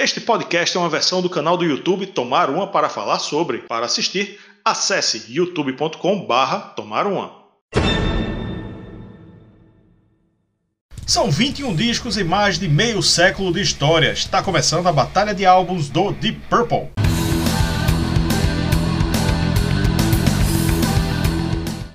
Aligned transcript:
Este 0.00 0.20
podcast 0.20 0.76
é 0.76 0.80
uma 0.80 0.88
versão 0.88 1.20
do 1.20 1.28
canal 1.28 1.56
do 1.56 1.64
YouTube 1.64 2.06
Tomar 2.06 2.50
Uma 2.50 2.68
para 2.68 2.88
falar 2.88 3.18
sobre. 3.18 3.58
Para 3.66 3.86
assistir, 3.86 4.38
acesse 4.64 5.24
youtube.com/barra 5.28 6.72
Tomar 6.76 7.04
Uma. 7.04 7.32
São 11.04 11.28
21 11.28 11.74
discos 11.74 12.16
e 12.16 12.22
mais 12.22 12.60
de 12.60 12.68
meio 12.68 13.02
século 13.02 13.52
de 13.52 13.60
história. 13.60 14.12
Está 14.12 14.40
começando 14.40 14.86
a 14.86 14.92
batalha 14.92 15.34
de 15.34 15.44
álbuns 15.44 15.88
do 15.88 16.12
Deep 16.12 16.42
Purple. 16.48 16.90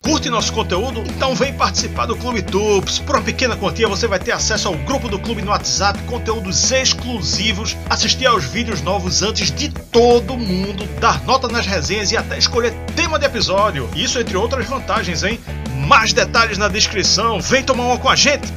Curte 0.04 0.30
nosso 0.30 0.52
conteúdo? 0.52 1.00
Então 1.00 1.34
vem 1.34 1.54
participar 1.54 2.06
do 2.06 2.18
Clube 2.18 2.42
Tubes. 2.42 3.00
Por 3.00 3.16
uma 3.16 3.22
pequena 3.22 3.56
quantia 3.56 3.88
você 3.88 4.06
vai 4.06 4.20
ter 4.20 4.34
acesso 4.34 4.68
ao 4.68 4.76
grupo 4.80 5.08
do 5.08 5.18
clube 5.18 5.42
no 5.42 5.52
WhatsApp, 5.52 5.98
conteúdos 6.04 6.70
exclusivos, 6.74 7.78
assistir 7.90 8.26
aos 8.26 8.44
vídeos 8.44 8.82
novos 8.82 9.24
antes 9.24 9.50
de 9.50 9.70
todo 9.70 10.38
mundo, 10.38 10.86
dar 11.00 11.24
nota 11.24 11.48
nas 11.48 11.66
resenhas 11.66 12.12
e 12.12 12.18
até 12.18 12.38
escolher 12.38 12.74
tema 12.98 13.18
de 13.18 13.26
episódio. 13.26 13.90
Isso 13.96 14.20
entre 14.20 14.36
outras 14.36 14.66
vantagens, 14.66 15.24
hein? 15.24 15.40
Mais 15.88 16.12
detalhes 16.12 16.58
na 16.58 16.68
descrição. 16.68 17.40
Vem 17.40 17.64
tomar 17.64 17.86
uma 17.86 17.98
com 17.98 18.10
a 18.10 18.16
gente. 18.16 18.52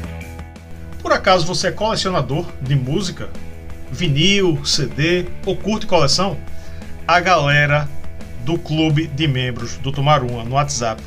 Por 1.01 1.13
acaso 1.13 1.47
você 1.47 1.69
é 1.69 1.73
colecionador 1.73 2.45
de 2.61 2.75
música, 2.75 3.31
vinil, 3.89 4.65
CD 4.65 5.27
ou 5.47 5.57
curte 5.57 5.87
coleção? 5.87 6.37
A 7.07 7.21
galera 7.21 7.89
do 8.45 8.59
clube 8.59 9.07
de 9.07 9.29
membros 9.29 9.77
do 9.77 9.93
Tomaruma 9.93 10.43
no 10.43 10.57
WhatsApp 10.57 11.01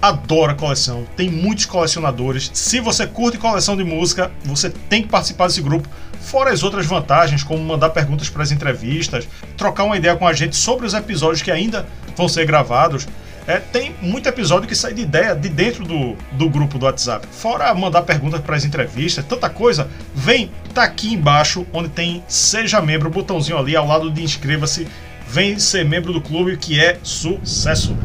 adora 0.00 0.54
coleção, 0.54 1.06
tem 1.16 1.30
muitos 1.30 1.66
colecionadores. 1.66 2.50
Se 2.54 2.80
você 2.80 3.06
curte 3.06 3.38
coleção 3.38 3.76
de 3.76 3.84
música, 3.84 4.30
você 4.44 4.70
tem 4.70 5.02
que 5.02 5.08
participar 5.08 5.46
desse 5.46 5.60
grupo. 5.60 5.88
Fora 6.20 6.50
as 6.50 6.62
outras 6.62 6.86
vantagens, 6.86 7.42
como 7.42 7.62
mandar 7.64 7.90
perguntas 7.90 8.28
para 8.28 8.42
as 8.42 8.50
entrevistas, 8.50 9.26
trocar 9.56 9.84
uma 9.84 9.96
ideia 9.96 10.16
com 10.16 10.26
a 10.26 10.32
gente 10.32 10.56
sobre 10.56 10.86
os 10.86 10.94
episódios 10.94 11.42
que 11.42 11.50
ainda 11.50 11.86
vão 12.16 12.28
ser 12.28 12.46
gravados. 12.46 13.06
É, 13.46 13.58
tem 13.58 13.94
muito 14.02 14.28
episódio 14.28 14.68
que 14.68 14.74
sai 14.74 14.92
de 14.92 15.00
ideia 15.00 15.34
de 15.34 15.48
dentro 15.48 15.82
do, 15.82 16.14
do 16.32 16.50
grupo 16.50 16.78
do 16.78 16.84
WhatsApp. 16.84 17.26
Fora 17.30 17.72
mandar 17.74 18.02
perguntas 18.02 18.42
para 18.42 18.54
as 18.56 18.64
entrevistas, 18.64 19.24
tanta 19.24 19.48
coisa, 19.48 19.88
vem, 20.14 20.50
tá 20.74 20.82
aqui 20.82 21.14
embaixo, 21.14 21.66
onde 21.72 21.88
tem 21.88 22.22
Seja 22.28 22.82
Membro, 22.82 23.08
botãozinho 23.08 23.56
ali 23.56 23.74
ao 23.74 23.86
lado 23.86 24.10
de 24.10 24.22
inscreva-se. 24.22 24.86
Vem 25.26 25.58
ser 25.58 25.84
membro 25.84 26.12
do 26.12 26.20
clube, 26.22 26.56
que 26.56 26.80
é 26.80 26.98
sucesso! 27.02 27.96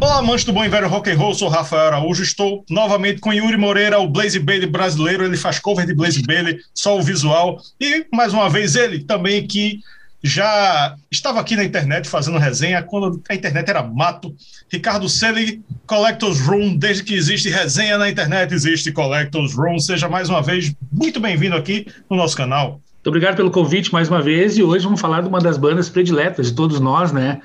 Olá, 0.00 0.18
amantes 0.18 0.44
do 0.44 0.52
bom 0.52 0.64
e 0.64 0.68
velho 0.68 0.88
rock 0.88 1.10
and 1.10 1.16
roll, 1.16 1.34
sou 1.34 1.48
Rafael 1.48 1.86
Araújo, 1.86 2.22
estou 2.22 2.64
novamente 2.68 3.20
com 3.20 3.32
Yuri 3.32 3.56
Moreira, 3.56 3.98
o 3.98 4.08
Blaze 4.08 4.38
Bailey 4.38 4.66
brasileiro, 4.66 5.24
ele 5.24 5.36
faz 5.36 5.58
cover 5.58 5.86
de 5.86 5.94
Blaze 5.94 6.22
Bailey, 6.22 6.58
só 6.74 6.98
o 6.98 7.02
visual, 7.02 7.60
e 7.80 8.04
mais 8.12 8.32
uma 8.34 8.50
vez 8.50 8.74
ele 8.74 9.04
também 9.04 9.46
que 9.46 9.80
já 10.22 10.96
estava 11.10 11.38
aqui 11.38 11.54
na 11.54 11.64
internet 11.64 12.08
fazendo 12.08 12.38
resenha 12.38 12.82
quando 12.82 13.22
a 13.28 13.34
internet 13.34 13.68
era 13.68 13.82
mato. 13.82 14.34
Ricardo 14.72 15.06
Selig, 15.06 15.62
Collectors 15.86 16.40
Room, 16.40 16.76
desde 16.76 17.04
que 17.04 17.14
existe 17.14 17.50
resenha 17.50 17.98
na 17.98 18.08
internet, 18.08 18.54
existe 18.54 18.90
Collectors 18.90 19.54
Room. 19.54 19.78
Seja 19.78 20.08
mais 20.08 20.30
uma 20.30 20.40
vez 20.40 20.74
muito 20.90 21.20
bem-vindo 21.20 21.54
aqui 21.54 21.86
no 22.08 22.16
nosso 22.16 22.34
canal. 22.34 22.80
Muito 22.94 23.08
obrigado 23.08 23.36
pelo 23.36 23.50
convite 23.50 23.92
mais 23.92 24.08
uma 24.08 24.22
vez, 24.22 24.56
e 24.56 24.62
hoje 24.62 24.84
vamos 24.84 24.98
falar 24.98 25.20
de 25.20 25.28
uma 25.28 25.40
das 25.40 25.58
bandas 25.58 25.90
prediletas 25.90 26.46
de 26.46 26.54
todos 26.54 26.80
nós, 26.80 27.12
né? 27.12 27.42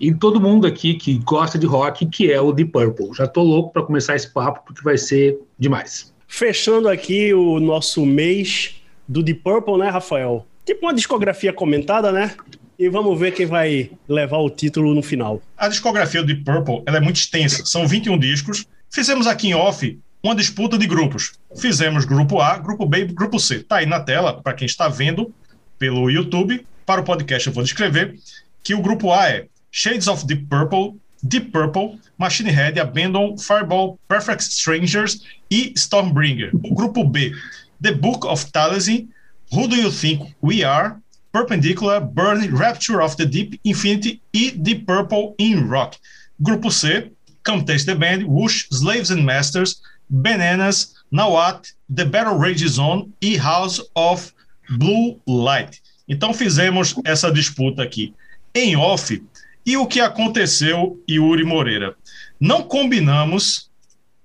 E 0.00 0.14
todo 0.14 0.40
mundo 0.40 0.66
aqui 0.66 0.94
que 0.94 1.18
gosta 1.18 1.58
de 1.58 1.66
rock, 1.66 2.06
que 2.06 2.30
é 2.30 2.40
o 2.40 2.52
Deep 2.52 2.70
Purple. 2.70 3.14
Já 3.14 3.26
tô 3.26 3.42
louco 3.42 3.72
para 3.72 3.82
começar 3.82 4.14
esse 4.14 4.32
papo 4.32 4.62
porque 4.66 4.82
vai 4.82 4.96
ser 4.96 5.38
demais. 5.58 6.12
Fechando 6.26 6.88
aqui 6.88 7.32
o 7.32 7.58
nosso 7.58 8.04
mês 8.04 8.76
do 9.06 9.22
Deep 9.22 9.40
Purple, 9.42 9.78
né, 9.78 9.88
Rafael? 9.88 10.46
Tipo 10.64 10.86
uma 10.86 10.94
discografia 10.94 11.52
comentada, 11.52 12.12
né? 12.12 12.34
E 12.78 12.88
vamos 12.88 13.18
ver 13.18 13.32
quem 13.32 13.46
vai 13.46 13.90
levar 14.08 14.38
o 14.38 14.50
título 14.50 14.94
no 14.94 15.02
final. 15.02 15.42
A 15.56 15.68
discografia 15.68 16.20
do 16.20 16.26
Deep 16.26 16.44
Purple 16.44 16.82
ela 16.86 16.98
é 16.98 17.00
muito 17.00 17.16
extensa, 17.16 17.64
são 17.64 17.86
21 17.86 18.18
discos. 18.18 18.66
Fizemos 18.90 19.26
aqui 19.26 19.48
em 19.48 19.54
off 19.54 19.98
uma 20.22 20.34
disputa 20.34 20.76
de 20.78 20.86
grupos. 20.86 21.32
Fizemos 21.56 22.04
grupo 22.04 22.40
A, 22.40 22.58
grupo 22.58 22.86
B 22.86 23.00
e 23.00 23.04
grupo 23.06 23.40
C. 23.40 23.60
Tá 23.60 23.76
aí 23.76 23.86
na 23.86 24.00
tela 24.00 24.40
para 24.42 24.52
quem 24.52 24.66
está 24.66 24.88
vendo 24.88 25.32
pelo 25.78 26.10
YouTube. 26.10 26.64
Para 26.84 27.00
o 27.00 27.04
podcast 27.04 27.48
eu 27.48 27.52
vou 27.52 27.64
descrever 27.64 28.18
que 28.62 28.74
o 28.74 28.82
grupo 28.82 29.12
A 29.12 29.28
é 29.28 29.46
Shades 29.70 30.08
of 30.08 30.26
Deep 30.26 30.48
Purple, 30.48 30.96
Deep 31.26 31.52
Purple, 31.52 31.98
Machine 32.18 32.46
Head, 32.46 32.78
Abandon, 32.78 33.36
Fireball, 33.36 33.98
Perfect 34.08 34.42
Strangers 34.42 35.24
e 35.50 35.72
Stormbringer. 35.76 36.50
O 36.64 36.74
grupo 36.74 37.04
B, 37.04 37.34
The 37.80 37.92
Book 37.92 38.24
of 38.24 38.44
Taliesin, 38.52 39.08
Who 39.52 39.68
Do 39.68 39.76
You 39.76 39.90
Think 39.90 40.34
We 40.40 40.64
Are, 40.64 41.00
Perpendicular, 41.32 42.00
Burn, 42.00 42.54
Rapture 42.54 43.02
of 43.02 43.16
the 43.16 43.26
Deep, 43.26 43.60
Infinity 43.64 44.20
e 44.32 44.50
Deep 44.50 44.86
Purple 44.86 45.34
in 45.38 45.68
Rock. 45.68 45.96
Grupo 46.42 46.70
C, 46.70 47.10
Come 47.42 47.64
Taste 47.64 47.86
the 47.86 47.94
Band, 47.94 48.24
Whoosh, 48.24 48.68
Slaves 48.70 49.10
and 49.10 49.24
Masters, 49.24 49.80
Bananas, 50.10 50.94
Nawat, 51.12 51.72
The 51.90 52.04
Battle 52.04 52.36
Rages 52.36 52.78
On 52.78 53.12
e 53.20 53.36
House 53.36 53.80
of 53.94 54.32
Blue 54.78 55.20
Light. 55.26 55.80
Então 56.08 56.32
fizemos 56.32 56.94
essa 57.04 57.30
disputa 57.30 57.82
aqui. 57.82 58.14
Em 58.54 58.76
off, 58.76 59.22
e 59.68 59.76
o 59.76 59.86
que 59.86 60.00
aconteceu, 60.00 60.98
Yuri 61.06 61.44
Moreira? 61.44 61.94
Não 62.40 62.62
combinamos, 62.62 63.70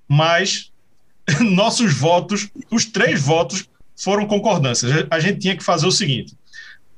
mas 0.08 0.72
nossos 1.42 1.94
votos, 1.94 2.50
os 2.72 2.86
três 2.86 3.22
votos, 3.22 3.68
foram 3.94 4.26
concordâncias. 4.26 5.06
A 5.12 5.20
gente 5.20 5.40
tinha 5.40 5.58
que 5.58 5.64
fazer 5.64 5.86
o 5.86 5.92
seguinte: 5.92 6.34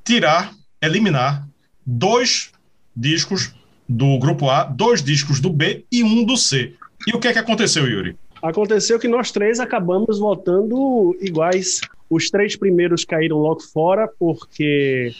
tirar, 0.03 0.53
eliminar 0.79 1.47
dois 1.83 2.51
discos 2.95 3.51
do 3.89 4.19
grupo 4.19 4.47
A, 4.47 4.63
dois 4.63 5.01
discos 5.01 5.39
do 5.39 5.49
B 5.49 5.83
e 5.91 6.03
um 6.03 6.23
do 6.23 6.37
C. 6.37 6.75
E 7.07 7.15
o 7.15 7.19
que 7.19 7.27
é 7.27 7.33
que 7.33 7.39
aconteceu, 7.39 7.87
Yuri? 7.87 8.15
Aconteceu 8.43 8.99
que 8.99 9.07
nós 9.07 9.31
três 9.31 9.59
acabamos 9.59 10.19
votando 10.19 11.17
iguais. 11.19 11.81
Os 12.07 12.29
três 12.29 12.55
primeiros 12.55 13.03
caíram 13.03 13.37
logo 13.37 13.61
fora, 13.61 14.07
porque 14.19 15.15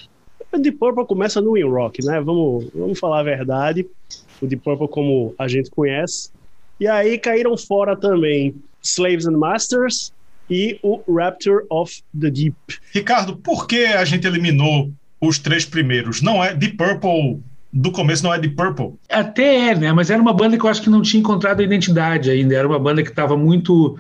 o 0.56 0.60
Deep 0.60 0.78
Purple 0.78 1.06
começa 1.06 1.42
no 1.42 1.58
In 1.58 1.64
Rock, 1.64 2.04
né? 2.06 2.20
Vamos, 2.22 2.68
vamos 2.74 3.00
falar 3.00 3.20
a 3.20 3.24
verdade. 3.24 3.86
O 4.42 4.48
Deep 4.48 4.64
Purple 4.64 4.88
como 4.88 5.34
a 5.38 5.48
gente 5.48 5.70
conhece. 5.70 6.30
E 6.80 6.88
aí 6.88 7.18
caíram 7.18 7.58
fora 7.58 7.96
também 7.96 8.56
Slaves 8.82 9.26
and 9.26 9.38
Masters 9.38 10.12
e 10.50 10.80
o 10.84 11.02
Rapture 11.12 11.66
of 11.70 12.04
the 12.20 12.30
Deep. 12.30 12.56
Ricardo, 12.92 13.38
por 13.38 13.68
que 13.68 13.86
a 13.86 14.06
gente 14.06 14.28
eliminou 14.28 14.92
os 15.22 15.40
três 15.40 15.66
primeiros? 15.66 16.22
Não 16.22 16.44
é 16.44 16.54
Deep 16.54 16.78
Purple 16.78 17.42
do 17.76 17.92
começo 17.92 18.24
não 18.24 18.34
é 18.34 18.40
Deep 18.40 18.56
Purple. 18.56 18.94
Até 19.10 19.72
é, 19.72 19.76
né? 19.76 19.92
Mas 19.92 20.10
era 20.10 20.22
uma 20.22 20.34
banda 20.34 20.58
que 20.58 20.64
eu 20.64 20.70
acho 20.70 20.82
que 20.82 20.90
não 20.90 21.02
tinha 21.02 21.20
encontrado 21.20 21.60
a 21.60 21.64
identidade 21.64 22.32
ainda. 22.32 22.56
Era 22.56 22.66
uma 22.66 22.80
banda 22.80 23.04
que 23.04 23.10
estava 23.10 23.36
muito, 23.36 23.98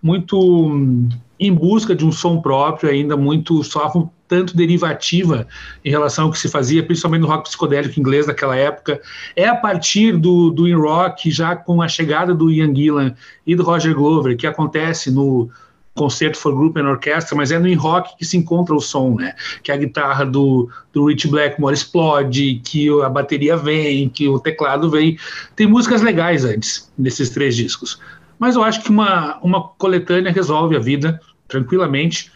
muito 0.00 0.38
hum, 0.38 1.08
em 1.38 1.52
busca 1.52 1.94
de 1.94 2.04
um 2.04 2.12
som 2.12 2.40
próprio, 2.40 2.90
ainda 2.90 3.16
muito 3.16 3.62
só 3.62 3.90
um 3.94 4.08
tanto 4.28 4.56
derivativa 4.56 5.46
em 5.84 5.90
relação 5.90 6.24
ao 6.24 6.30
que 6.32 6.38
se 6.38 6.48
fazia, 6.48 6.82
principalmente 6.82 7.20
no 7.20 7.28
rock 7.28 7.44
psicodélico 7.44 7.98
inglês 7.98 8.26
daquela 8.26 8.56
época. 8.56 9.00
É 9.34 9.46
a 9.46 9.54
partir 9.54 10.16
do, 10.16 10.50
do 10.50 10.66
in 10.66 10.74
rock, 10.74 11.30
já 11.30 11.54
com 11.54 11.80
a 11.80 11.88
chegada 11.88 12.34
do 12.34 12.50
Ian 12.50 12.74
Gillan 12.74 13.14
e 13.46 13.54
do 13.54 13.62
Roger 13.62 13.94
Glover, 13.94 14.36
que 14.36 14.46
acontece 14.46 15.10
no 15.10 15.48
concerto 15.96 16.36
for 16.36 16.54
group 16.54 16.76
and 16.76 16.88
orchestra, 16.88 17.34
mas 17.34 17.50
é 17.50 17.58
no 17.58 17.66
in 17.66 17.74
rock 17.74 18.16
que 18.18 18.24
se 18.24 18.36
encontra 18.36 18.74
o 18.74 18.80
som, 18.80 19.14
né? 19.14 19.34
Que 19.62 19.72
a 19.72 19.76
guitarra 19.76 20.26
do, 20.26 20.68
do 20.92 21.06
Rich 21.06 21.26
Blackmore 21.26 21.74
explode, 21.74 22.60
que 22.62 22.88
a 23.02 23.08
bateria 23.08 23.56
vem, 23.56 24.08
que 24.08 24.28
o 24.28 24.38
teclado 24.38 24.90
vem. 24.90 25.18
Tem 25.56 25.66
músicas 25.66 26.02
legais 26.02 26.44
antes 26.44 26.92
desses 26.98 27.30
três 27.30 27.56
discos. 27.56 27.98
Mas 28.38 28.54
eu 28.54 28.62
acho 28.62 28.82
que 28.82 28.90
uma, 28.90 29.38
uma 29.38 29.62
coletânea 29.62 30.32
resolve 30.32 30.76
a 30.76 30.80
vida 30.80 31.20
tranquilamente 31.48 32.30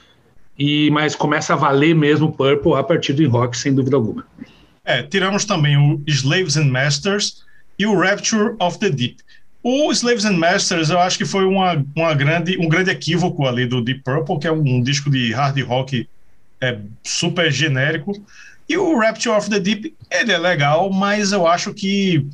e 0.59 0.91
mas 0.91 1.15
começa 1.15 1.55
a 1.55 1.57
valer 1.57 1.95
mesmo 1.95 2.29
o 2.29 2.33
Purple 2.33 2.75
a 2.75 2.83
partir 2.83 3.15
do 3.15 3.29
rock, 3.29 3.57
sem 3.57 3.75
dúvida 3.75 3.97
alguma. 3.97 4.25
É, 4.85 5.03
tiramos 5.03 5.45
também 5.45 5.77
o 5.77 6.03
Slaves 6.07 6.57
and 6.57 6.67
Masters 6.67 7.45
e 7.79 7.87
o 7.87 7.99
Rapture 7.99 8.55
of 8.59 8.79
the 8.79 8.91
Deep. 8.91 9.17
O 9.63 9.91
Slaves 9.93 10.25
and 10.25 10.37
Masters 10.37 10.91
eu 10.91 10.99
acho 10.99 11.19
que 11.19 11.25
foi 11.25 11.45
uma, 11.45 11.85
uma 11.95 12.15
grande, 12.15 12.59
um 12.59 12.69
grande 12.69 12.91
equívoco 12.91 13.47
ali 13.47 13.67
do 13.67 13.83
Deep 13.83 14.03
Purple, 14.03 14.39
que 14.39 14.47
é 14.47 14.53
um, 14.53 14.61
um 14.61 14.83
disco 14.83 15.11
de 15.11 15.33
hard 15.33 15.59
rock 15.63 16.09
é, 16.61 16.79
super 17.03 17.51
genérico. 17.51 18.13
E 18.69 18.77
o 18.77 18.99
Rapture 18.99 19.37
of 19.37 19.51
the 19.51 19.59
Deep, 19.59 19.95
ele 20.11 20.33
é 20.33 20.39
legal, 20.39 20.91
mas 20.91 21.33
eu 21.33 21.47
acho 21.47 21.75
que 21.75 22.27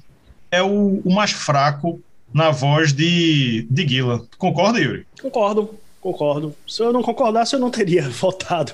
é 0.50 0.62
o, 0.62 1.00
o 1.04 1.14
mais 1.14 1.32
fraco 1.32 2.00
na 2.32 2.50
voz 2.50 2.92
de, 2.92 3.66
de 3.70 3.88
Gillan. 3.88 4.22
Concorda, 4.38 4.78
Yuri? 4.78 5.06
Concordo. 5.20 5.70
Concordo. 6.00 6.54
Se 6.68 6.82
eu 6.82 6.92
não 6.92 7.02
concordasse, 7.02 7.54
eu 7.54 7.60
não 7.60 7.70
teria 7.70 8.02
votado 8.10 8.72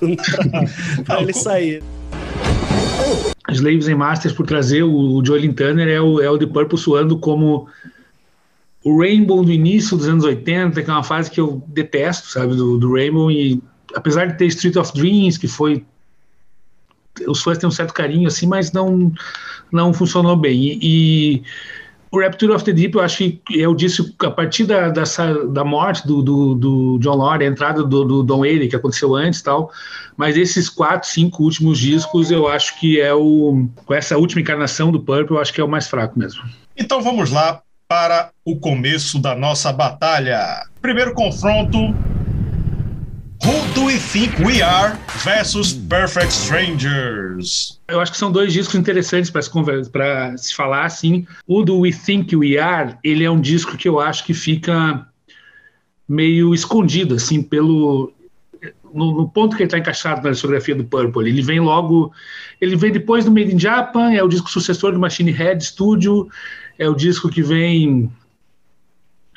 para 1.05 1.23
ele 1.23 1.33
sair. 1.33 1.83
Slaves 3.51 3.89
and 3.89 3.97
Masters, 3.97 4.35
por 4.35 4.47
trazer 4.47 4.83
o, 4.83 5.17
o 5.17 5.25
Joelin 5.25 5.53
Turner, 5.53 5.89
é 5.89 6.01
o, 6.01 6.21
é 6.21 6.31
o 6.31 6.39
The 6.39 6.47
Purple 6.47 6.79
suando 6.79 7.19
como 7.19 7.69
o 8.85 9.01
Rainbow 9.01 9.45
do 9.45 9.53
início 9.53 9.97
dos 9.97 10.09
anos 10.09 10.25
80, 10.25 10.83
que 10.83 10.91
é 10.91 10.93
uma 10.93 11.03
fase 11.03 11.31
que 11.31 11.41
eu 11.41 11.63
detesto, 11.69 12.29
sabe, 12.29 12.55
do, 12.55 12.79
do 12.79 12.93
Rainbow, 12.93 13.31
e 13.31 13.63
apesar 13.95 14.27
de 14.27 14.39
ter 14.39 14.47
Street 14.47 14.77
of 14.77 14.93
Dreams, 14.93 15.39
que 15.39 15.49
foi 15.49 15.85
os 17.27 17.43
fãs 17.43 17.59
têm 17.59 17.69
um 17.69 17.73
certo 17.73 17.93
carinho, 17.93 18.27
assim, 18.27 18.47
mas 18.47 18.73
não, 18.73 19.13
não 19.71 19.93
funcionou 19.93 20.37
bem. 20.37 20.63
E, 20.63 20.79
e 20.83 21.43
o 22.13 22.21
Rapture 22.21 22.53
of 22.53 22.63
the 22.63 22.73
Deep, 22.73 22.95
eu 22.95 23.01
acho 23.01 23.17
que 23.17 23.43
eu 23.49 23.75
disse 23.75 24.15
a 24.21 24.31
partir 24.31 24.65
da, 24.65 24.91
dessa, 24.91 25.47
da 25.49 25.65
morte 25.65 26.07
do, 26.07 26.21
do, 26.21 26.55
do 26.55 26.99
John 26.99 27.17
Lord, 27.17 27.43
a 27.43 27.49
entrada 27.49 27.83
do, 27.83 28.05
do 28.05 28.23
Don 28.23 28.45
Ailey, 28.45 28.69
que 28.69 28.77
aconteceu 28.77 29.15
antes 29.17 29.41
e 29.41 29.45
tal, 29.45 29.71
mas 30.15 30.37
esses 30.37 30.69
quatro, 30.69 31.09
cinco 31.09 31.43
últimos 31.43 31.79
discos, 31.79 32.31
eu 32.31 32.47
acho 32.47 32.79
que 32.79 33.01
é 33.01 33.15
o. 33.15 33.67
Com 33.87 33.95
essa 33.95 34.19
última 34.19 34.43
encarnação 34.43 34.93
do 34.93 35.01
Purple, 35.01 35.37
eu 35.37 35.41
acho 35.41 35.55
que 35.55 35.61
é 35.61 35.65
o 35.65 35.69
mais 35.69 35.89
fraco 35.89 36.19
mesmo. 36.19 36.43
Então 36.77 37.01
vamos 37.01 37.31
lá 37.31 37.63
para 37.89 38.31
o 38.45 38.57
começo 38.57 39.19
da 39.19 39.35
nossa 39.35 39.73
batalha. 39.73 40.67
Primeiro 40.83 41.15
confronto 41.15 41.79
Who 43.45 43.75
Do 43.75 43.87
We 43.87 43.99
Think 43.99 44.41
We 44.45 44.63
Are 44.63 44.97
versus 45.25 45.73
Perfect 45.73 46.33
Strangers. 46.33 47.81
Eu 47.89 48.01
acho 48.01 48.13
que 48.13 48.19
são 48.19 48.31
dois 48.31 48.53
discos 48.53 48.77
interessantes 48.77 49.31
para 49.31 49.43
se, 49.43 50.49
se 50.49 50.55
falar 50.55 50.85
assim. 50.85 51.27
O 51.47 51.65
Do 51.65 51.81
We 51.81 51.91
Think 51.91 52.37
We 52.37 52.59
Are, 52.59 52.97
ele 53.03 53.25
é 53.25 53.31
um 53.31 53.41
disco 53.41 53.77
que 53.77 53.89
eu 53.89 53.99
acho 53.99 54.25
que 54.25 54.33
fica 54.33 55.07
meio 56.09 56.55
escondido, 56.55 57.17
assim, 57.17 57.43
pelo 57.43 58.13
no, 58.95 59.13
no, 59.13 59.29
ponto 59.29 59.57
que 59.57 59.63
ele 59.63 59.69
está 59.69 59.79
encaixado 59.79 60.23
na 60.23 60.31
discografia 60.31 60.75
do 60.75 60.85
Purple. 60.85 61.29
Ele 61.29 61.43
vem 61.43 61.59
logo, 61.59 62.13
ele 62.61 62.77
vem 62.77 62.93
depois 62.93 63.25
do 63.25 63.33
Made 63.33 63.55
in 63.55 63.59
Japan, 63.59 64.13
é 64.13 64.23
o 64.23 64.29
disco 64.29 64.51
sucessor 64.51 64.93
do 64.93 65.01
Machine 65.01 65.33
Head 65.33 65.65
Studio, 65.65 66.29
é 66.79 66.89
o 66.89 66.95
disco 66.95 67.29
que 67.29 67.43
vem 67.43 68.11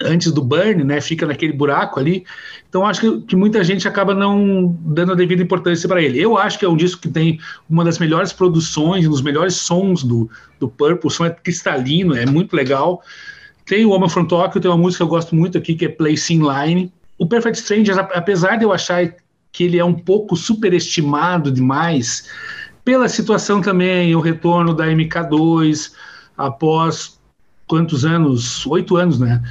antes 0.01 0.31
do 0.31 0.41
Burn, 0.41 0.83
né? 0.83 0.99
Fica 0.99 1.25
naquele 1.25 1.53
buraco 1.53 1.99
ali. 1.99 2.25
Então 2.67 2.85
acho 2.85 3.01
que, 3.01 3.21
que 3.21 3.35
muita 3.35 3.63
gente 3.63 3.87
acaba 3.87 4.13
não 4.13 4.77
dando 4.81 5.13
a 5.13 5.15
devida 5.15 5.41
importância 5.41 5.87
para 5.87 6.01
ele. 6.01 6.19
Eu 6.19 6.37
acho 6.37 6.59
que 6.59 6.65
é 6.65 6.69
um 6.69 6.75
disco 6.75 7.01
que 7.01 7.09
tem 7.09 7.39
uma 7.69 7.83
das 7.83 7.99
melhores 7.99 8.33
produções, 8.33 9.05
um 9.07 9.09
dos 9.09 9.21
melhores 9.21 9.55
sons 9.55 10.03
do, 10.03 10.29
do 10.59 10.67
Purple. 10.67 11.07
O 11.07 11.09
som 11.09 11.25
é 11.25 11.29
cristalino, 11.29 12.15
é 12.15 12.25
muito 12.25 12.55
legal. 12.55 13.01
Tem 13.65 13.85
o 13.85 13.89
Woman 13.89 14.09
from 14.09 14.25
Tokyo, 14.25 14.61
tem 14.61 14.69
uma 14.69 14.77
música 14.77 15.03
que 15.03 15.03
eu 15.03 15.15
gosto 15.15 15.35
muito 15.35 15.57
aqui 15.57 15.73
que 15.73 15.85
é 15.85 15.89
Place 15.89 16.33
in 16.33 16.41
Line. 16.41 16.91
O 17.17 17.25
Perfect 17.25 17.57
Strangers, 17.57 17.97
apesar 17.97 18.57
de 18.57 18.65
eu 18.65 18.73
achar 18.73 19.15
que 19.51 19.63
ele 19.63 19.79
é 19.79 19.85
um 19.85 19.93
pouco 19.93 20.35
superestimado 20.35 21.49
demais, 21.49 22.29
pela 22.83 23.07
situação 23.07 23.61
também, 23.61 24.13
o 24.15 24.19
retorno 24.19 24.73
da 24.73 24.85
MK2 24.85 25.93
após 26.37 27.17
quantos 27.65 28.05
anos? 28.05 28.65
Oito 28.67 28.97
anos, 28.97 29.17
né? 29.17 29.41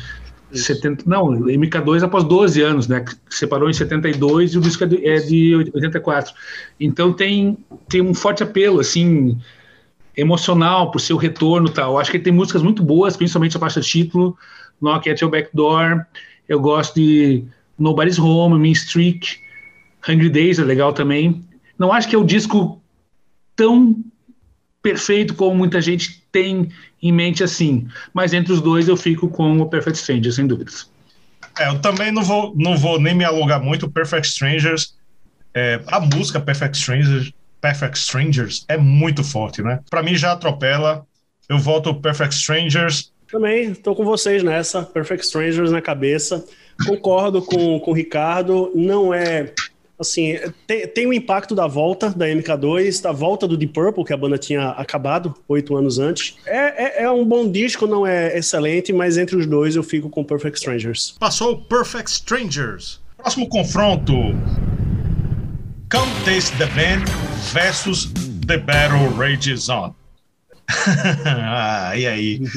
70, 0.54 1.04
não, 1.06 1.28
MK2 1.30 2.02
após 2.02 2.24
12 2.24 2.60
anos, 2.62 2.88
né? 2.88 3.04
Separou 3.28 3.68
em 3.68 3.72
72 3.72 4.54
e 4.54 4.58
o 4.58 4.60
disco 4.60 4.84
é 4.84 4.86
de, 4.86 5.06
é 5.06 5.16
de 5.16 5.54
84. 5.74 6.34
Então 6.78 7.12
tem, 7.12 7.58
tem 7.88 8.00
um 8.00 8.14
forte 8.14 8.42
apelo, 8.42 8.80
assim, 8.80 9.38
emocional 10.16 10.90
por 10.90 11.00
seu 11.00 11.16
retorno 11.16 11.68
tal. 11.68 11.98
Acho 11.98 12.10
que 12.10 12.16
ele 12.16 12.24
tem 12.24 12.32
músicas 12.32 12.62
muito 12.62 12.82
boas, 12.82 13.16
principalmente 13.16 13.56
a 13.56 13.60
faixa 13.60 13.80
título, 13.80 14.36
Knock 14.80 15.08
at 15.10 15.20
Your 15.20 15.30
Back 15.30 15.50
Door. 15.52 16.04
Eu 16.48 16.60
gosto 16.60 16.94
de 16.94 17.44
Nobody's 17.78 18.18
Home, 18.18 18.58
Mean 18.58 18.72
Streak, 18.72 19.38
Hungry 20.08 20.30
Days 20.30 20.58
é 20.58 20.64
legal 20.64 20.92
também. 20.92 21.44
Não 21.78 21.92
acho 21.92 22.08
que 22.08 22.14
é 22.14 22.18
o 22.18 22.24
disco 22.24 22.80
tão 23.56 23.96
perfeito 24.82 25.34
como 25.34 25.56
muita 25.56 25.80
gente 25.80 26.22
tem 26.30 26.68
em 27.04 27.12
mente 27.12 27.44
assim. 27.44 27.86
Mas 28.14 28.32
entre 28.32 28.52
os 28.52 28.62
dois 28.62 28.88
eu 28.88 28.96
fico 28.96 29.28
com 29.28 29.60
o 29.60 29.68
Perfect 29.68 29.98
Strangers, 29.98 30.34
sem 30.34 30.46
dúvidas. 30.46 30.90
É, 31.58 31.68
eu 31.68 31.78
também 31.78 32.10
não 32.10 32.22
vou, 32.22 32.54
não 32.56 32.76
vou 32.76 32.98
nem 32.98 33.14
me 33.14 33.24
alongar 33.24 33.62
muito. 33.62 33.88
Perfect 33.90 34.26
Strangers, 34.26 34.94
é, 35.54 35.80
a 35.86 36.00
música 36.00 36.40
Perfect 36.40 36.76
Strangers, 36.78 37.32
Perfect 37.60 37.98
Strangers 37.98 38.64
é 38.68 38.78
muito 38.78 39.22
forte, 39.22 39.62
né? 39.62 39.80
Para 39.88 40.02
mim 40.02 40.16
já 40.16 40.32
atropela. 40.32 41.06
Eu 41.48 41.58
voto 41.58 41.94
Perfect 41.94 42.34
Strangers. 42.34 43.12
Também 43.30 43.72
estou 43.72 43.94
com 43.94 44.04
vocês 44.04 44.42
nessa. 44.42 44.82
Perfect 44.82 45.26
Strangers 45.26 45.70
na 45.70 45.82
cabeça. 45.82 46.44
Concordo 46.86 47.42
com, 47.42 47.78
com 47.80 47.90
o 47.90 47.94
Ricardo. 47.94 48.72
Não 48.74 49.12
é 49.12 49.52
assim, 49.98 50.38
tem, 50.66 50.86
tem 50.86 51.06
o 51.06 51.12
impacto 51.12 51.54
da 51.54 51.66
volta 51.66 52.10
da 52.10 52.26
MK2, 52.26 53.02
da 53.02 53.12
volta 53.12 53.46
do 53.46 53.56
Deep 53.56 53.72
Purple, 53.72 54.04
que 54.04 54.12
a 54.12 54.16
banda 54.16 54.36
tinha 54.36 54.70
acabado 54.70 55.34
oito 55.48 55.76
anos 55.76 55.98
antes. 55.98 56.36
É, 56.46 57.02
é, 57.02 57.04
é, 57.04 57.10
um 57.10 57.24
bom 57.24 57.50
disco, 57.50 57.86
não 57.86 58.06
é 58.06 58.36
excelente, 58.36 58.92
mas 58.92 59.16
entre 59.16 59.36
os 59.36 59.46
dois 59.46 59.76
eu 59.76 59.82
fico 59.82 60.10
com 60.10 60.24
Perfect 60.24 60.58
Strangers. 60.58 61.16
Passou 61.18 61.58
Perfect 61.62 62.10
Strangers. 62.10 63.00
Próximo 63.16 63.48
confronto. 63.48 64.12
Come 65.90 66.12
Taste 66.24 66.56
the 66.58 66.66
Band 66.66 67.04
versus 67.52 68.12
The 68.46 68.58
Battle 68.58 69.08
Rages 69.16 69.68
On. 69.68 69.94
ah, 71.26 71.92
e 71.96 72.06
aí? 72.06 72.40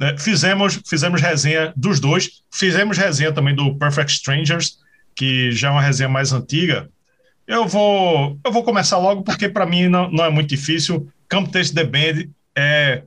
É, 0.00 0.18
fizemos, 0.18 0.80
fizemos 0.86 1.20
resenha 1.20 1.72
dos 1.76 2.00
dois. 2.00 2.42
Fizemos 2.50 2.98
resenha 2.98 3.32
também 3.32 3.54
do 3.54 3.74
Perfect 3.76 4.12
Strangers 4.12 4.81
que 5.14 5.52
já 5.52 5.68
é 5.68 5.70
uma 5.70 5.82
resenha 5.82 6.08
mais 6.08 6.32
antiga. 6.32 6.88
Eu 7.46 7.66
vou, 7.66 8.38
eu 8.44 8.52
vou 8.52 8.62
começar 8.62 8.98
logo 8.98 9.22
porque 9.22 9.48
para 9.48 9.66
mim 9.66 9.88
não, 9.88 10.10
não 10.10 10.24
é 10.24 10.30
muito 10.30 10.48
difícil. 10.48 11.08
Camp 11.28 11.48
Taste 11.50 11.74
the 11.74 11.84
Band 11.84 12.28
é, 12.56 13.02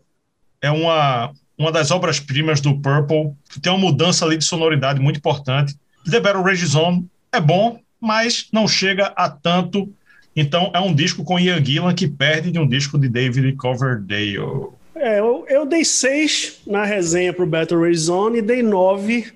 é 0.62 0.72
uma, 0.72 1.31
uma 1.57 1.72
das 1.72 1.92
obras-primas 1.92 2.60
do 2.60 2.80
Purple, 2.80 3.31
tem 3.62 3.72
uma 3.72 3.80
mudança 3.80 4.25
ali 4.25 4.38
de 4.38 4.44
sonoridade 4.44 5.00
muito 5.00 5.18
importante. 5.18 5.75
The 6.10 6.19
Battle 6.19 6.44
Rage 6.44 6.66
Zone 6.66 7.07
é 7.31 7.40
bom, 7.40 7.80
mas 8.00 8.48
não 8.51 8.68
chega 8.68 9.13
a 9.16 9.30
tanto. 9.30 9.92
Então 10.36 10.72
é 10.74 10.80
um 10.80 10.94
disco 10.94 11.24
com 11.24 11.40
Ian 11.40 11.63
Gillan 11.63 11.94
que 11.94 12.08
perde 12.08 12.51
de 12.51 12.60
um 12.60 12.68
disco 12.68 12.98
de 12.98 13.08
David 13.08 13.54
Coverdale. 13.56 14.69
É, 14.96 15.19
eu, 15.19 15.46
eu 15.48 15.66
dei 15.66 15.84
seis 15.86 16.62
na 16.66 16.84
resenha 16.84 17.34
para 17.34 17.44
o 17.44 17.48
Battle 17.48 17.81
Rage 17.81 18.00
Zone 18.00 18.40
e 18.40 18.42
dei 18.42 18.62
nove 18.62 19.34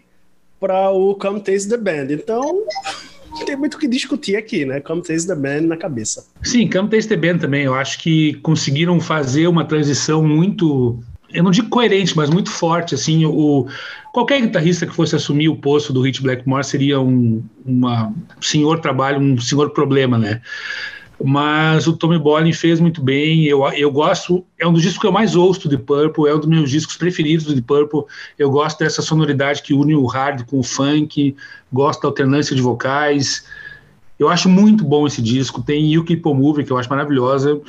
para 0.59 0.91
o 0.91 1.15
Come 1.15 1.39
Taste 1.39 1.69
the 1.69 1.77
Band. 1.77 2.07
Então, 2.11 2.63
tem 3.45 3.55
muito 3.55 3.75
o 3.75 3.79
que 3.79 3.87
discutir 3.87 4.35
aqui, 4.35 4.65
né? 4.65 4.79
Come 4.79 5.01
Taste 5.01 5.27
the 5.27 5.35
Band 5.35 5.61
na 5.61 5.77
cabeça. 5.77 6.25
Sim, 6.43 6.69
Come 6.69 6.89
Taste 6.89 7.09
the 7.09 7.15
Band 7.15 7.39
também. 7.39 7.63
Eu 7.63 7.73
acho 7.73 7.99
que 7.99 8.33
conseguiram 8.35 8.99
fazer 8.99 9.47
uma 9.47 9.65
transição 9.65 10.23
muito 10.23 10.99
eu 11.31 11.43
não 11.43 11.51
digo 11.51 11.69
coerente, 11.69 12.15
mas 12.15 12.29
muito 12.29 12.49
forte. 12.49 12.95
Assim, 12.95 13.25
o, 13.25 13.67
qualquer 14.11 14.41
guitarrista 14.41 14.85
que 14.85 14.93
fosse 14.93 15.15
assumir 15.15 15.49
o 15.49 15.55
posto 15.55 15.93
do 15.93 16.01
Rich 16.01 16.21
Blackmore 16.21 16.63
seria 16.63 16.99
um 16.99 17.43
uma 17.65 18.11
senhor 18.41 18.79
trabalho, 18.79 19.19
um 19.19 19.39
senhor 19.39 19.69
problema, 19.69 20.17
né? 20.17 20.41
Mas 21.21 21.85
o 21.85 21.93
Tommy 21.93 22.17
Bolin 22.17 22.53
fez 22.53 22.79
muito 22.79 23.01
bem. 23.01 23.45
Eu, 23.45 23.67
eu 23.73 23.91
gosto, 23.91 24.45
é 24.57 24.65
um 24.65 24.71
dos 24.71 24.81
discos 24.81 25.01
que 25.01 25.07
eu 25.07 25.11
mais 25.11 25.35
ouço 25.35 25.67
de 25.67 25.77
Purple, 25.77 26.27
é 26.27 26.33
um 26.33 26.39
dos 26.39 26.47
meus 26.47 26.69
discos 26.69 26.95
preferidos 26.95 27.53
de 27.53 27.61
Purple. 27.61 28.03
Eu 28.37 28.49
gosto 28.49 28.79
dessa 28.79 29.01
sonoridade 29.01 29.61
que 29.61 29.73
une 29.73 29.95
o 29.95 30.05
hard 30.05 30.45
com 30.45 30.59
o 30.59 30.63
funk, 30.63 31.35
gosto 31.71 32.01
da 32.01 32.07
alternância 32.07 32.55
de 32.55 32.61
vocais. 32.61 33.45
Eu 34.17 34.29
acho 34.29 34.47
muito 34.47 34.83
bom 34.83 35.05
esse 35.05 35.21
disco. 35.21 35.61
Tem 35.61 35.91
You 35.91 36.03
Keep 36.03 36.27
On 36.27 36.33
Moving, 36.33 36.63
que 36.63 36.71
eu 36.71 36.77
acho 36.77 36.89
maravilhosa. 36.89 37.59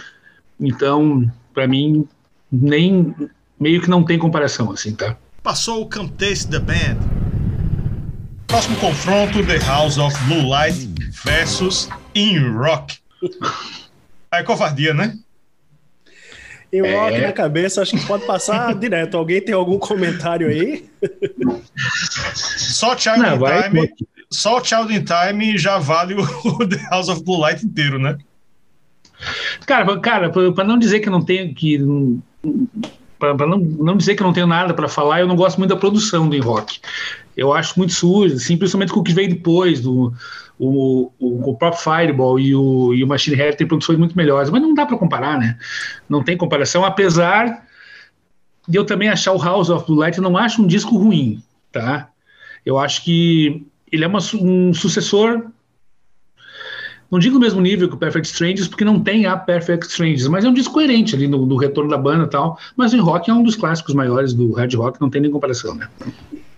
Então, 0.59 1.31
para 1.53 1.67
mim, 1.67 2.07
nem 2.51 3.15
meio 3.59 3.81
que 3.81 3.91
não 3.91 4.05
tem 4.05 4.19
comparação 4.19 4.71
assim, 4.71 4.95
tá? 4.95 5.17
Passou 5.43 5.83
o 5.83 5.89
Come 5.89 6.11
Taste 6.11 6.49
the 6.49 6.59
Band. 6.59 6.99
Próximo 8.47 8.77
confronto: 8.77 9.45
The 9.45 9.59
House 9.59 9.99
of 9.99 10.17
Blue 10.25 10.49
Light 10.49 10.89
versus 11.25 11.89
In 12.15 12.53
Rock. 12.53 13.00
É 14.33 14.43
covardia, 14.43 14.95
né? 14.95 15.19
E 16.73 16.81
o 16.81 16.87
é... 16.87 16.95
rock 16.95 17.21
na 17.21 17.33
cabeça, 17.33 17.83
acho 17.83 17.97
que 17.97 18.07
pode 18.07 18.25
passar 18.27 18.75
direto. 18.79 19.17
Alguém 19.17 19.41
tem 19.41 19.55
algum 19.55 19.79
comentário 19.79 20.49
aí? 20.49 20.89
Só 22.35 22.97
Child 22.97 23.19
Não, 23.19 23.37
in 23.37 23.39
vai, 23.39 23.63
Time. 23.65 23.91
Só 24.31 24.59
o 24.59 24.65
Child 24.65 24.95
in 24.95 25.05
Time 25.05 25.59
já 25.59 25.79
vale 25.79 26.15
o 26.45 26.69
The 26.69 26.89
House 26.91 27.09
of 27.09 27.25
Blue 27.25 27.41
Light 27.41 27.65
inteiro, 27.65 27.99
né? 27.99 28.17
Cara, 29.67 29.99
cara, 30.01 30.31
para 30.31 30.65
não 30.65 30.79
dizer 30.79 31.01
que 31.01 31.11
não 31.11 31.23
tenho 31.23 31.53
que 31.55 31.79
para 33.21 33.47
não, 33.47 33.59
não 33.59 33.97
dizer 33.97 34.17
que 34.17 34.23
não 34.23 34.33
tenho 34.33 34.47
nada 34.47 34.73
para 34.73 34.89
falar, 34.89 35.21
eu 35.21 35.29
não 35.29 35.37
gosto 35.37 35.59
muito 35.59 35.71
da 35.71 35.77
produção 35.77 36.29
do 36.29 36.41
rock. 36.43 36.81
Eu 37.37 37.53
acho 37.53 37.79
muito 37.79 37.93
sujo, 37.93 38.35
assim, 38.35 38.57
principalmente 38.57 38.93
com 38.93 39.01
o 39.01 39.05
que 39.05 39.13
veio 39.13 39.29
depois 39.29 39.81
do 39.81 40.13
o, 40.59 41.13
o, 41.19 41.51
o 41.51 41.57
próprio 41.57 41.83
Fireball 41.83 42.41
e 42.41 42.55
o, 42.55 42.93
e 42.95 43.05
o 43.05 43.07
Machine 43.07 43.37
Head 43.37 43.57
têm 43.57 43.67
produções 43.67 43.99
muito 43.99 44.17
melhores, 44.17 44.51
mas 44.51 44.61
não 44.61 44.75
dá 44.75 44.85
para 44.85 44.99
comparar, 44.99 45.39
né? 45.39 45.59
Não 46.09 46.23
tem 46.23 46.37
comparação, 46.37 46.85
apesar 46.85 47.67
de 48.67 48.77
eu 48.77 48.85
também 48.85 49.09
achar 49.09 49.33
o 49.33 49.43
House 49.43 49.71
of 49.71 49.87
Blue 49.87 49.99
Light, 49.99 50.21
não 50.21 50.37
acho 50.37 50.63
um 50.63 50.67
disco 50.67 50.97
ruim, 50.97 51.43
tá? 51.73 52.09
Eu 52.65 52.79
acho 52.79 53.05
que 53.05 53.67
ele 53.91 54.05
é 54.05 54.07
uma, 54.07 54.21
um 54.35 54.75
sucessor 54.75 55.47
não 57.11 57.19
digo 57.19 57.35
no 57.35 57.41
mesmo 57.41 57.61
nível 57.61 57.89
que 57.89 57.95
o 57.95 57.99
Perfect 57.99 58.29
Strangers, 58.29 58.69
porque 58.69 58.85
não 58.85 59.01
tem 59.01 59.27
a 59.27 59.37
Perfect 59.37 59.87
Strangers, 59.87 60.29
mas 60.29 60.45
é 60.45 60.49
um 60.49 60.55
disco 60.55 60.75
coerente 60.75 61.15
ali 61.15 61.27
no, 61.27 61.45
no 61.45 61.57
retorno 61.57 61.91
da 61.91 61.99
banda 61.99 62.25
e 62.25 62.29
tal. 62.29 62.59
Mas 62.77 62.93
o 62.93 63.03
rock 63.03 63.29
é 63.29 63.35
um 63.35 63.43
dos 63.43 63.57
clássicos 63.57 63.95
maiores 63.95 64.33
do 64.33 64.53
hard 64.53 64.73
rock, 64.75 65.01
não 65.01 65.11
tem 65.11 65.21
nem 65.21 65.31
comparação, 65.31 65.75
né? 65.75 65.89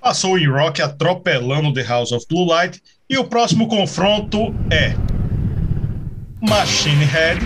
Passou 0.00 0.37
o 0.37 0.52
rock 0.52 0.82
atropelando 0.82 1.73
The 1.73 1.82
House 1.85 2.12
of 2.12 2.26
Blue 2.28 2.47
Light 2.47 2.82
e 3.09 3.16
o 3.16 3.25
próximo 3.25 3.66
confronto 3.66 4.54
é 4.71 4.94
Machine 6.40 7.04
Head 7.04 7.40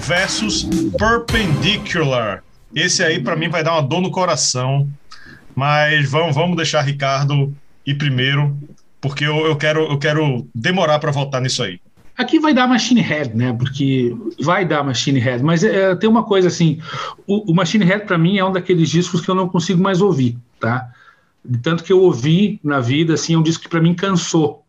versus 0.00 0.66
Perpendicular. 0.96 2.42
Esse 2.74 3.02
aí 3.02 3.20
para 3.20 3.36
mim 3.36 3.48
vai 3.48 3.62
dar 3.62 3.72
uma 3.72 3.82
dor 3.82 4.00
no 4.00 4.10
coração, 4.10 4.88
mas 5.54 6.08
vamos, 6.08 6.34
vamos 6.34 6.56
deixar 6.56 6.80
Ricardo 6.82 7.52
ir 7.84 7.94
primeiro, 7.96 8.56
porque 9.00 9.24
eu, 9.24 9.46
eu 9.46 9.56
quero, 9.56 9.80
eu 9.90 9.98
quero 9.98 10.46
demorar 10.54 10.98
para 10.98 11.10
voltar 11.10 11.40
nisso 11.40 11.62
aí. 11.62 11.80
Aqui 12.16 12.38
vai 12.38 12.54
dar 12.54 12.66
Machine 12.66 13.00
Head, 13.02 13.36
né? 13.36 13.52
Porque 13.52 14.16
vai 14.40 14.64
dar 14.64 14.82
Machine 14.82 15.18
Head, 15.18 15.42
mas 15.42 15.62
é, 15.62 15.94
tem 15.94 16.08
uma 16.08 16.24
coisa 16.24 16.48
assim: 16.48 16.80
o, 17.26 17.52
o 17.52 17.54
Machine 17.54 17.84
Head 17.84 18.06
para 18.06 18.16
mim 18.16 18.38
é 18.38 18.44
um 18.44 18.52
daqueles 18.52 18.88
discos 18.88 19.20
que 19.20 19.28
eu 19.28 19.34
não 19.34 19.48
consigo 19.48 19.82
mais 19.82 20.00
ouvir, 20.00 20.38
tá? 20.58 20.88
De 21.44 21.58
tanto 21.58 21.84
que 21.84 21.92
eu 21.92 22.00
ouvi 22.00 22.58
na 22.64 22.80
vida, 22.80 23.14
assim, 23.14 23.34
é 23.34 23.38
um 23.38 23.42
disco 23.42 23.64
que 23.64 23.68
para 23.68 23.80
mim 23.80 23.94
cansou. 23.94 24.64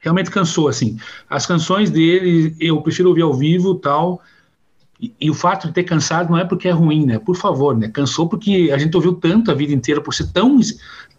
Realmente 0.00 0.30
cansou, 0.30 0.66
assim. 0.66 0.98
As 1.30 1.46
canções 1.46 1.88
dele 1.88 2.56
eu 2.58 2.82
prefiro 2.82 3.08
ouvir 3.08 3.22
ao 3.22 3.32
vivo, 3.32 3.76
tal. 3.76 4.20
E, 5.00 5.12
e, 5.20 5.30
o 5.30 5.34
fato 5.34 5.68
de 5.68 5.72
ter 5.72 5.84
cansado 5.84 6.30
não 6.30 6.38
é 6.38 6.44
porque 6.44 6.68
é 6.68 6.72
ruim, 6.72 7.06
né? 7.06 7.18
Por 7.18 7.36
favor, 7.36 7.76
né? 7.76 7.88
Cansou 7.88 8.28
porque 8.28 8.70
a 8.72 8.78
gente 8.78 8.94
ouviu 8.96 9.14
tanto 9.14 9.50
a 9.50 9.54
vida 9.54 9.72
inteira 9.72 10.00
por 10.00 10.12
ser 10.12 10.32
tão 10.32 10.58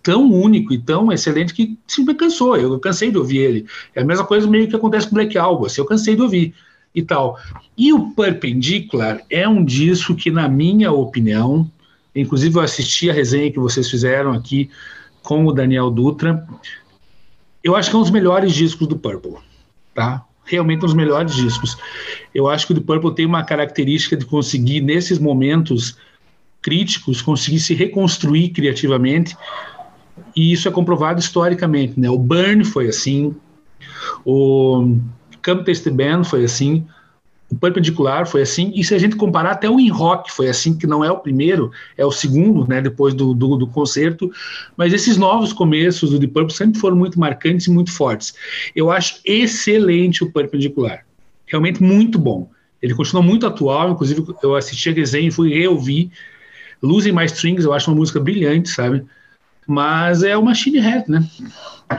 tão 0.04 0.30
único 0.32 0.74
e 0.74 0.78
tão 0.78 1.12
excelente 1.12 1.54
que 1.54 1.78
simplesmente 1.88 2.20
cansou. 2.20 2.58
Eu 2.58 2.78
cansei 2.80 3.10
de 3.10 3.18
ouvir 3.18 3.38
ele. 3.38 3.66
É 3.96 4.02
a 4.02 4.06
mesma 4.06 4.26
coisa 4.26 4.46
meio 4.46 4.68
que 4.68 4.76
acontece 4.76 5.08
com 5.08 5.16
Black 5.16 5.38
Album, 5.38 5.66
assim, 5.66 5.82
eu 5.82 5.86
cansei 5.86 6.16
de 6.16 6.22
ouvir 6.22 6.54
e 6.94 7.02
tal. 7.02 7.40
E 7.78 7.94
o 7.94 8.12
Perpendicular 8.12 9.22
é 9.30 9.48
um 9.48 9.64
disco 9.64 10.14
que, 10.14 10.30
na 10.30 10.48
minha 10.48 10.92
opinião, 10.92 11.70
inclusive 12.14 12.56
eu 12.56 12.62
assisti 12.62 13.10
a 13.10 13.14
resenha 13.14 13.52
que 13.52 13.60
vocês 13.60 13.90
fizeram 13.90 14.34
aqui 14.34 14.70
com 15.24 15.46
o 15.46 15.54
Daniel 15.54 15.90
Dutra, 15.90 16.46
eu 17.64 17.76
acho 17.76 17.90
que 17.90 17.96
é 17.96 18.00
um 18.00 18.02
dos 18.02 18.12
melhores 18.12 18.54
discos 18.54 18.88
do 18.88 18.98
Purple, 18.98 19.38
tá? 19.96 20.24
Realmente 20.44 20.80
um 20.80 20.88
dos 20.88 20.94
melhores 20.94 21.34
discos. 21.34 21.78
Eu 22.36 22.50
acho 22.50 22.68
que 22.68 22.74
o 22.74 22.76
The 22.76 22.82
Purple 22.86 23.16
tem 23.16 23.26
uma 23.26 23.42
característica 23.42 24.18
de 24.18 24.26
conseguir, 24.26 24.82
nesses 24.82 25.18
momentos 25.18 25.98
críticos, 26.62 27.22
conseguir 27.22 27.60
se 27.60 27.74
reconstruir 27.74 28.50
criativamente 28.50 29.36
e 30.36 30.52
isso 30.52 30.68
é 30.68 30.72
comprovado 30.72 31.20
historicamente, 31.20 32.00
né? 32.00 32.10
O 32.10 32.18
Burn 32.18 32.64
foi 32.64 32.88
assim, 32.88 33.36
o 34.26 34.98
Come 35.44 35.64
Taste 35.64 35.90
Band 35.90 36.24
foi 36.24 36.44
assim, 36.44 36.86
o 37.54 37.56
Perpendicular 37.56 38.26
foi 38.26 38.42
assim, 38.42 38.72
e 38.76 38.84
se 38.84 38.96
a 38.96 38.98
gente 38.98 39.16
comparar 39.16 39.52
até 39.52 39.70
o 39.70 39.80
In 39.80 39.90
Rock 39.90 40.32
foi 40.32 40.50
assim, 40.50 40.76
que 40.76 40.88
não 40.88 41.04
é 41.04 41.12
o 41.12 41.20
primeiro, 41.20 41.72
é 41.96 42.06
o 42.06 42.12
segundo, 42.12 42.68
né, 42.68 42.82
depois 42.82 43.14
do, 43.14 43.34
do, 43.34 43.56
do 43.56 43.68
concerto, 43.68 44.32
mas 44.76 44.92
esses 44.92 45.18
novos 45.18 45.54
começos 45.54 46.10
do 46.10 46.20
The 46.20 46.28
Purple 46.28 46.54
sempre 46.54 46.80
foram 46.80 46.98
muito 46.98 47.20
marcantes 47.20 47.68
e 47.68 47.72
muito 47.72 47.92
fortes. 47.92 48.34
Eu 48.76 48.90
acho 48.90 49.20
excelente 49.24 50.24
o 50.24 50.32
Perpendicular, 50.32 51.06
realmente 51.46 51.82
muito 51.84 52.18
bom. 52.18 52.50
Ele 52.82 52.96
continua 52.96 53.22
muito 53.22 53.46
atual, 53.46 53.92
inclusive 53.92 54.26
eu 54.42 54.56
assisti 54.56 54.90
a 54.90 54.94
desenho 54.94 55.32
fui 55.32 55.54
reouvir. 55.54 56.12
Losing 56.82 57.14
My 57.14 57.24
Strings, 57.26 57.64
eu 57.64 57.72
acho 57.72 57.90
uma 57.90 57.96
música 57.96 58.20
brilhante, 58.20 58.70
sabe? 58.70 59.06
Mas 59.68 60.24
é 60.24 60.36
o 60.38 60.44
Machine 60.44 60.80
Head, 60.80 61.10
né? 61.10 61.28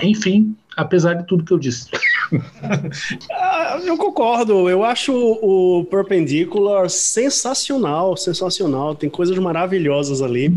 Enfim, 0.03 0.57
apesar 0.77 1.15
de 1.15 1.27
tudo 1.27 1.45
que 1.45 1.53
eu 1.53 1.59
disse. 1.59 1.89
Eu 3.85 3.97
concordo. 3.97 4.69
Eu 4.69 4.83
acho 4.83 5.13
o 5.13 5.85
Perpendicular 5.85 6.89
sensacional, 6.89 8.17
sensacional. 8.17 8.95
Tem 8.95 9.09
coisas 9.11 9.39
maravilhosas 9.39 10.23
ali. 10.23 10.53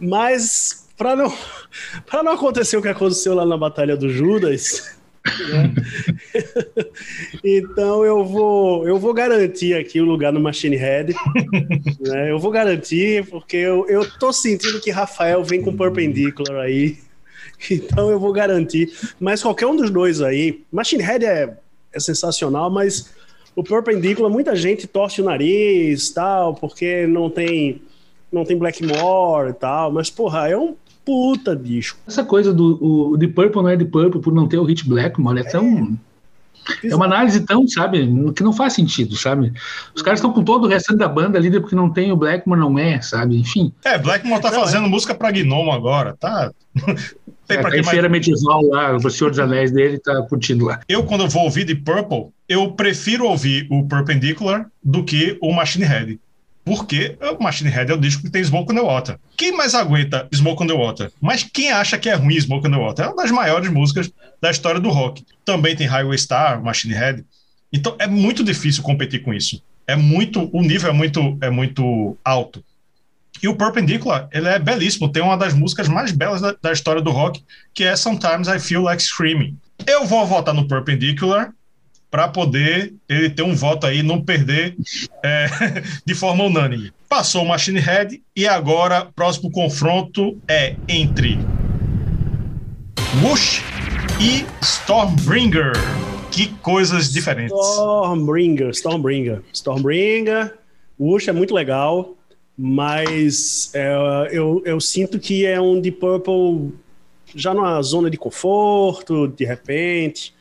Mas 0.00 0.88
para 0.96 1.16
não 1.16 1.32
para 2.06 2.22
não 2.22 2.32
acontecer 2.32 2.76
o 2.76 2.82
que 2.82 2.88
aconteceu 2.88 3.34
lá 3.34 3.44
na 3.44 3.56
Batalha 3.56 3.96
do 3.96 4.08
Judas, 4.08 4.96
né? 5.24 5.74
então 7.42 8.04
eu 8.04 8.24
vou 8.24 8.86
eu 8.86 8.98
vou 8.98 9.14
garantir 9.14 9.74
aqui 9.74 10.00
o 10.00 10.04
lugar 10.04 10.32
no 10.32 10.40
Machine 10.40 10.76
Head. 10.76 11.14
Né? 12.00 12.30
Eu 12.30 12.38
vou 12.38 12.50
garantir, 12.50 13.26
porque 13.28 13.56
eu, 13.56 13.86
eu 13.88 14.08
tô 14.18 14.32
sentindo 14.32 14.80
que 14.80 14.90
Rafael 14.90 15.42
vem 15.42 15.62
com 15.62 15.76
Perpendicular 15.76 16.64
aí. 16.64 16.98
Então 17.70 18.10
eu 18.10 18.18
vou 18.18 18.32
garantir. 18.32 18.92
Mas 19.18 19.42
qualquer 19.42 19.66
um 19.66 19.76
dos 19.76 19.90
dois 19.90 20.20
aí. 20.20 20.62
Machine 20.70 21.02
Head 21.02 21.24
é, 21.24 21.56
é 21.92 22.00
sensacional, 22.00 22.70
mas 22.70 23.10
o 23.56 23.62
Perpendicular, 23.62 24.30
muita 24.30 24.54
gente 24.54 24.86
torce 24.86 25.22
o 25.22 25.24
nariz 25.24 26.10
tal, 26.10 26.54
porque 26.54 27.06
não 27.06 27.30
tem. 27.30 27.80
Não 28.30 28.44
tem 28.44 28.58
Blackmore 28.58 29.50
e 29.50 29.52
tal, 29.52 29.92
mas 29.92 30.10
porra, 30.10 30.48
é 30.50 30.58
um 30.58 30.74
puta 31.04 31.54
disco. 31.54 31.98
Essa 32.06 32.24
coisa 32.24 32.52
do 32.52 32.78
o, 33.12 33.18
The 33.18 33.28
Purple 33.28 33.62
não 33.62 33.68
é 33.68 33.76
The 33.76 33.84
Purple 33.84 34.20
por 34.20 34.32
não 34.32 34.48
ter 34.48 34.58
o 34.58 34.64
Hit 34.64 34.88
Blackmore 34.88 35.40
é 35.40 35.44
tão. 35.44 35.96
É. 36.82 36.88
é 36.88 36.96
uma 36.96 37.04
análise 37.04 37.40
tão, 37.40 37.68
sabe, 37.68 38.08
que 38.34 38.42
não 38.42 38.52
faz 38.52 38.72
sentido, 38.72 39.16
sabe? 39.16 39.52
Os 39.94 40.02
caras 40.02 40.18
estão 40.18 40.32
com 40.32 40.42
todo 40.42 40.64
o 40.64 40.68
restante 40.68 40.98
da 40.98 41.08
banda 41.08 41.38
ali 41.38 41.50
porque 41.60 41.76
não 41.76 41.90
tem 41.90 42.10
o 42.10 42.16
Blackmore, 42.16 42.60
não 42.60 42.78
é, 42.78 43.00
sabe? 43.02 43.38
Enfim. 43.38 43.72
É, 43.84 43.98
Blackmore 43.98 44.40
tá 44.40 44.50
não, 44.50 44.60
fazendo 44.60 44.86
é. 44.86 44.88
música 44.88 45.14
pra 45.14 45.30
Gnomo 45.30 45.72
agora, 45.72 46.16
tá? 46.18 46.50
tem 47.46 47.58
é, 47.58 47.60
pra 47.60 47.70
tá 47.70 47.78
em 47.78 47.84
Feira 47.84 48.08
mais... 48.08 48.26
Medieval 48.26 48.62
lá, 48.62 48.96
o 48.96 49.10
Senhor 49.10 49.30
dos 49.30 49.38
Anéis 49.38 49.70
dele 49.70 49.98
tá 49.98 50.22
curtindo 50.22 50.64
lá. 50.64 50.80
Eu, 50.88 51.04
quando 51.04 51.22
eu 51.22 51.28
vou 51.28 51.44
ouvir 51.44 51.66
The 51.66 51.74
Purple, 51.74 52.32
eu 52.48 52.72
prefiro 52.72 53.26
ouvir 53.26 53.66
o 53.70 53.86
Perpendicular 53.86 54.66
do 54.82 55.04
que 55.04 55.38
o 55.42 55.52
Machine 55.52 55.84
Head. 55.84 56.18
Porque 56.64 57.18
o 57.20 57.42
Machine 57.42 57.68
Head 57.68 57.92
é 57.92 57.94
o 57.94 58.00
disco 58.00 58.22
que 58.22 58.30
tem 58.30 58.42
Smoke 58.42 58.72
on 58.72 58.76
the 58.76 58.80
Water. 58.80 59.18
Quem 59.36 59.52
mais 59.52 59.74
aguenta 59.74 60.26
Smoke 60.34 60.62
on 60.62 60.66
the 60.66 60.72
Water? 60.72 61.12
Mas 61.20 61.42
quem 61.42 61.70
acha 61.70 61.98
que 61.98 62.08
é 62.08 62.14
ruim 62.14 62.40
Smoke 62.40 62.66
on 62.66 62.70
the 62.70 62.76
Water? 62.78 63.04
É 63.04 63.08
uma 63.08 63.22
das 63.22 63.30
maiores 63.30 63.70
músicas 63.70 64.10
da 64.40 64.50
história 64.50 64.80
do 64.80 64.88
rock. 64.88 65.24
Também 65.44 65.76
tem 65.76 65.86
Highway 65.86 66.16
Star, 66.16 66.62
Machine 66.62 66.94
Head. 66.94 67.24
Então 67.72 67.94
é 67.98 68.06
muito 68.06 68.42
difícil 68.42 68.82
competir 68.82 69.22
com 69.22 69.34
isso. 69.34 69.62
É 69.86 69.94
muito, 69.94 70.48
o 70.52 70.62
nível 70.62 70.90
é 70.90 70.92
muito, 70.94 71.36
é 71.42 71.50
muito 71.50 72.16
alto. 72.24 72.64
E 73.42 73.48
o 73.48 73.56
Perpendicular, 73.56 74.28
ele 74.32 74.48
é 74.48 74.58
belíssimo, 74.58 75.10
tem 75.10 75.22
uma 75.22 75.36
das 75.36 75.52
músicas 75.52 75.86
mais 75.86 76.12
belas 76.12 76.40
da, 76.40 76.56
da 76.62 76.72
história 76.72 77.02
do 77.02 77.10
rock, 77.10 77.42
que 77.74 77.84
é 77.84 77.94
Sometimes 77.94 78.48
I 78.48 78.58
Feel 78.58 78.82
Like 78.82 79.02
Screaming. 79.02 79.58
Eu 79.86 80.06
vou 80.06 80.24
votar 80.26 80.54
no 80.54 80.66
Perpendicular, 80.66 81.52
para 82.14 82.28
poder 82.28 82.94
ele 83.08 83.28
ter 83.28 83.42
um 83.42 83.56
voto 83.56 83.88
aí, 83.88 84.00
não 84.00 84.24
perder 84.24 84.76
é, 85.20 85.48
de 86.06 86.14
forma 86.14 86.44
unânime. 86.44 86.92
Passou 87.08 87.42
o 87.42 87.48
Machine 87.48 87.80
Head 87.80 88.22
e 88.36 88.46
agora 88.46 89.06
próximo 89.16 89.50
confronto 89.50 90.40
é 90.46 90.76
entre 90.88 91.36
Wush 93.20 93.64
e 94.20 94.46
Stormbringer. 94.62 95.72
Que 96.30 96.46
coisas 96.62 97.12
diferentes. 97.12 97.52
Stormbringer, 97.52 98.70
Stormbringer, 98.70 99.42
Stormbringer. 99.52 100.54
Wush 101.00 101.26
é 101.26 101.32
muito 101.32 101.52
legal, 101.52 102.14
mas 102.56 103.72
é, 103.74 104.28
eu, 104.30 104.62
eu 104.64 104.80
sinto 104.80 105.18
que 105.18 105.44
é 105.44 105.60
um 105.60 105.80
Deep 105.80 105.98
Purple 105.98 106.74
já 107.34 107.52
numa 107.52 107.82
zona 107.82 108.08
de 108.08 108.16
conforto, 108.16 109.26
de 109.26 109.44
repente. 109.44 110.32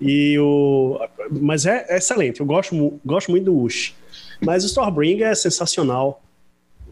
E 0.00 0.38
o, 0.38 0.98
mas 1.30 1.66
é, 1.66 1.86
é 1.88 1.98
excelente, 1.98 2.40
eu 2.40 2.46
gosto, 2.46 3.00
gosto 3.04 3.30
muito 3.30 3.44
do 3.44 3.62
Ush. 3.62 3.94
Mas 4.40 4.64
o 4.64 4.66
Stormbringer 4.66 5.28
é 5.28 5.34
sensacional. 5.34 6.22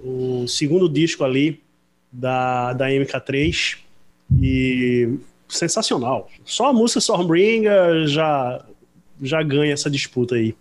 O 0.02 0.46
segundo 0.46 0.88
disco 0.88 1.24
ali 1.24 1.62
da, 2.12 2.72
da 2.72 2.88
MK3 2.88 3.78
e 4.40 5.18
sensacional. 5.48 6.28
Só 6.44 6.68
a 6.68 6.72
música 6.72 6.98
Stormbringer 6.98 8.06
já, 8.06 8.64
já 9.22 9.42
ganha 9.42 9.72
essa 9.72 9.90
disputa 9.90 10.34
aí. 10.34 10.54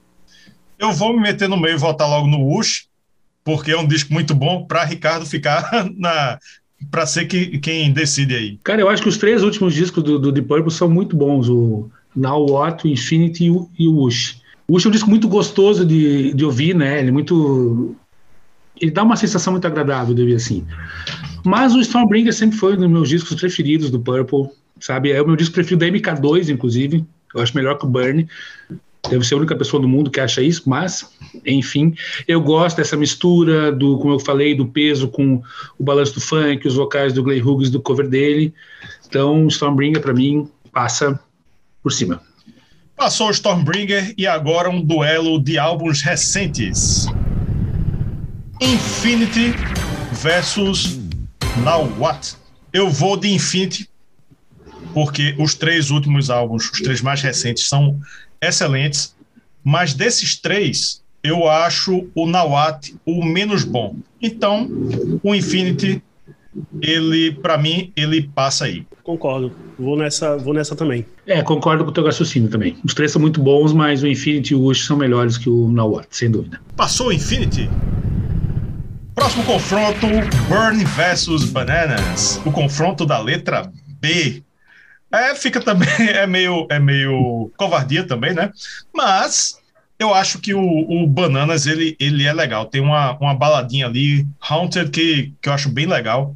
Eu 0.80 0.92
vou 0.92 1.14
me 1.14 1.22
meter 1.22 1.50
no 1.50 1.58
meio 1.58 1.76
e 1.76 1.80
votar 1.80 2.08
logo 2.08 2.28
no 2.28 2.58
Ush, 2.58 2.88
porque 3.44 3.72
é 3.72 3.78
um 3.78 3.88
disco 3.88 4.14
muito 4.14 4.34
bom 4.34 4.66
para 4.66 4.84
Ricardo 4.84 5.26
ficar 5.26 5.90
na 5.96 6.40
para 6.92 7.08
ser 7.08 7.26
que, 7.26 7.58
quem 7.58 7.92
decide 7.92 8.36
aí. 8.36 8.60
Cara, 8.64 8.82
eu 8.82 8.88
acho 8.88 9.02
que 9.02 9.10
os 9.10 9.18
três 9.18 9.42
últimos 9.42 9.74
discos 9.74 10.04
do, 10.04 10.20
do 10.20 10.32
Deep 10.32 10.48
Purple 10.48 10.72
são 10.72 10.88
muito 10.88 11.16
bons. 11.16 11.50
O 11.50 11.90
Now 12.18 12.50
What, 12.50 12.88
Infinity 12.88 13.46
e 13.46 13.52
o, 13.52 13.70
e 13.78 13.88
o 13.88 14.10
é 14.10 14.88
um 14.88 14.92
disco 14.92 15.10
muito 15.10 15.28
gostoso 15.28 15.86
de, 15.86 16.34
de 16.34 16.44
ouvir, 16.44 16.76
né? 16.76 17.00
Ele 17.00 17.10
é 17.10 17.12
muito. 17.12 17.96
Ele 18.82 18.92
dá 18.92 19.04
uma 19.04 19.16
sensação 19.16 19.54
muito 19.54 19.66
agradável 19.66 20.14
de 20.14 20.22
ouvir 20.22 20.36
assim. 20.36 20.66
Mas 21.46 21.74
o 21.74 21.80
Stormbringer 21.80 22.34
sempre 22.34 22.58
foi 22.58 22.74
um 22.74 22.78
dos 22.78 22.90
meus 22.90 23.10
discos 23.10 23.36
preferidos 23.36 23.90
do 23.90 24.00
Purple, 24.00 24.50
sabe? 24.80 25.12
É 25.12 25.22
o 25.22 25.28
meu 25.28 25.36
disco 25.36 25.54
preferido 25.54 25.86
da 25.86 25.92
MK2, 25.92 26.50
inclusive. 26.50 27.06
Eu 27.34 27.42
acho 27.42 27.56
melhor 27.56 27.78
que 27.78 27.86
o 27.86 27.90
Burn. 27.90 28.28
Deve 29.10 29.26
ser 29.26 29.36
a 29.36 29.38
única 29.38 29.56
pessoa 29.56 29.82
do 29.82 29.88
mundo 29.88 30.12
que 30.12 30.20
acha 30.20 30.42
isso, 30.42 30.64
mas, 30.66 31.10
enfim, 31.46 31.96
eu 32.28 32.42
gosto 32.42 32.78
dessa 32.78 32.98
mistura 32.98 33.72
do, 33.72 33.98
como 34.00 34.16
eu 34.16 34.20
falei, 34.20 34.54
do 34.54 34.66
peso 34.66 35.08
com 35.08 35.42
o 35.78 35.84
balanço 35.84 36.16
do 36.16 36.20
funk, 36.20 36.68
os 36.68 36.76
vocais 36.76 37.14
do 37.14 37.24
Glenn 37.24 37.42
Hughes, 37.42 37.70
do 37.70 37.80
cover 37.80 38.10
dele. 38.10 38.54
Então, 39.08 39.48
Stormbringer, 39.48 40.02
para 40.02 40.14
mim, 40.14 40.50
passa 40.74 41.18
por 41.82 41.92
cima. 41.92 42.22
Passou 42.96 43.28
o 43.28 43.32
Stormbringer 43.32 44.14
e 44.18 44.26
agora 44.26 44.70
um 44.70 44.82
duelo 44.82 45.40
de 45.42 45.58
álbuns 45.58 46.02
recentes. 46.02 47.06
Infinity 48.60 49.54
versus 50.14 51.00
Now 51.64 51.88
What. 52.00 52.36
Eu 52.74 52.90
vou 52.90 53.16
de 53.16 53.30
Infinity 53.30 53.88
porque 54.94 55.36
os 55.38 55.54
três 55.54 55.92
últimos 55.92 56.32
álbuns, 56.32 56.72
os 56.72 56.82
três 56.82 57.02
mais 57.02 57.22
recentes, 57.22 57.70
são 57.70 58.00
excelentes. 58.42 59.16
Mas 59.64 59.94
desses 59.94 60.36
três, 60.36 61.04
eu 61.22 61.48
acho 61.48 62.10
o 62.16 62.26
Nawat 62.26 62.96
o 63.06 63.24
menos 63.24 63.64
bom. 63.64 63.96
Então, 64.22 64.68
o 65.22 65.36
Infinity, 65.36 66.02
ele, 66.82 67.32
para 67.32 67.58
mim, 67.58 67.92
ele 67.96 68.30
passa 68.34 68.66
aí. 68.66 68.86
Concordo. 69.04 69.52
Vou 69.78 69.98
nessa, 69.98 70.38
vou 70.38 70.54
nessa 70.54 70.76
também. 70.76 71.06
É, 71.26 71.42
concordo 71.42 71.84
com 71.84 71.92
o 71.92 71.94
teu 71.94 72.06
raciocínio 72.06 72.50
também. 72.50 72.78
Os 72.84 72.94
três 72.94 73.12
são 73.12 73.22
muito 73.22 73.42
bons, 73.42 73.74
mas 73.74 74.04
o 74.04 74.08
Infinity 74.08 74.54
e 74.54 74.56
o 74.56 74.64
Ush 74.64 74.86
são 74.86 74.98
melhores 74.98 75.38
que 75.38 75.50
o 75.50 75.70
Nawat, 75.70 76.08
sem 76.12 76.30
dúvida. 76.30 76.60
Passou 76.76 77.08
o 77.08 77.14
Infinity? 77.14 77.70
Próximo 79.16 79.44
confronto, 79.46 80.08
Burn 80.48 80.84
versus 80.96 81.46
Bananas. 81.46 82.40
O 82.46 82.52
confronto 82.52 83.06
da 83.06 83.20
letra 83.20 83.72
B. 84.00 84.44
É, 85.12 85.34
fica 85.36 85.60
também, 85.60 85.88
é 86.00 86.28
meio, 86.28 86.68
é 86.70 86.80
meio 86.80 87.52
covardia 87.58 88.04
também, 88.04 88.34
né? 88.34 88.52
Mas 88.94 89.60
eu 90.00 90.14
acho 90.14 90.40
que 90.40 90.54
o, 90.54 90.62
o, 90.62 91.08
Bananas 91.08 91.66
ele, 91.66 91.96
ele 92.00 92.26
é 92.26 92.34
legal. 92.34 92.66
Tem 92.66 92.82
uma, 92.82 93.18
uma 93.18 93.34
baladinha 93.34 93.88
ali, 93.88 94.28
Haunted, 94.40 94.92
que, 94.92 95.34
que 95.42 95.50
eu 95.50 95.54
acho 95.54 95.70
bem 95.70 95.88
legal, 95.88 96.36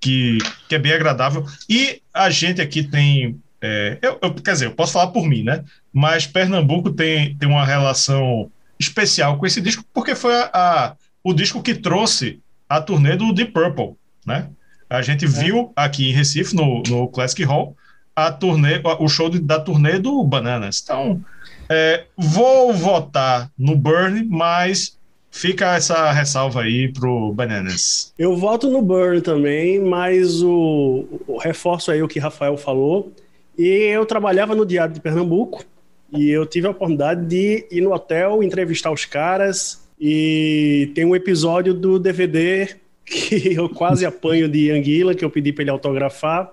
que, 0.00 0.38
que 0.68 0.74
é 0.74 0.78
bem 0.78 0.92
agradável. 0.92 1.44
E 1.68 2.02
a 2.12 2.28
gente 2.30 2.60
aqui 2.60 2.82
tem. 2.82 3.40
É, 3.60 3.98
eu, 4.02 4.18
eu, 4.22 4.34
quer 4.34 4.52
dizer, 4.52 4.66
eu 4.66 4.74
posso 4.74 4.92
falar 4.92 5.08
por 5.08 5.26
mim, 5.26 5.42
né? 5.42 5.64
Mas 5.92 6.26
Pernambuco 6.26 6.90
tem, 6.90 7.34
tem 7.36 7.48
uma 7.48 7.64
relação 7.64 8.50
especial 8.78 9.38
com 9.38 9.46
esse 9.46 9.60
disco, 9.60 9.84
porque 9.92 10.14
foi 10.14 10.34
a, 10.34 10.50
a 10.52 10.96
o 11.24 11.34
disco 11.34 11.62
que 11.62 11.74
trouxe 11.74 12.40
a 12.68 12.80
turnê 12.80 13.16
do 13.16 13.32
Deep 13.32 13.52
Purple, 13.52 13.96
né? 14.24 14.48
A 14.88 15.02
gente 15.02 15.24
é. 15.24 15.28
viu 15.28 15.72
aqui 15.74 16.08
em 16.08 16.12
Recife, 16.12 16.54
no, 16.54 16.82
no 16.88 17.08
Classic 17.08 17.42
Hall, 17.44 17.76
a 18.14 18.32
turnê, 18.32 18.80
o 18.98 19.08
show 19.08 19.28
da 19.28 19.60
turnê 19.60 19.98
do 19.98 20.22
Bananas. 20.24 20.80
Então, 20.82 21.22
é, 21.68 22.04
vou 22.16 22.72
votar 22.72 23.50
no 23.58 23.76
Burn, 23.76 24.24
mas 24.24 24.98
fica 25.30 25.76
essa 25.76 26.10
ressalva 26.10 26.62
aí 26.62 26.92
pro 26.92 27.32
Bananas. 27.32 28.12
Eu 28.18 28.36
voto 28.36 28.70
no 28.70 28.82
Burn 28.82 29.20
também, 29.20 29.80
mas 29.80 30.42
o, 30.42 31.06
o 31.26 31.38
reforço 31.38 31.90
aí 31.90 32.02
o 32.02 32.08
que 32.08 32.18
Rafael 32.18 32.56
falou. 32.56 33.12
E 33.56 33.66
eu 33.66 34.06
trabalhava 34.06 34.54
no 34.54 34.64
Diário 34.64 34.94
de 34.94 35.00
Pernambuco 35.00 35.64
e 36.12 36.30
eu 36.30 36.46
tive 36.46 36.66
a 36.66 36.70
oportunidade 36.70 37.26
de 37.26 37.66
ir 37.70 37.80
no 37.80 37.92
hotel, 37.92 38.42
entrevistar 38.42 38.90
os 38.90 39.04
caras. 39.04 39.86
E 40.00 40.90
tem 40.94 41.04
um 41.04 41.14
episódio 41.14 41.74
do 41.74 41.98
DVD 41.98 42.76
que 43.04 43.52
eu 43.54 43.68
quase 43.68 44.06
apanho 44.06 44.48
de 44.48 44.70
Anguila, 44.70 45.14
que 45.14 45.24
eu 45.24 45.30
pedi 45.30 45.52
para 45.52 45.62
ele 45.62 45.70
autografar. 45.70 46.50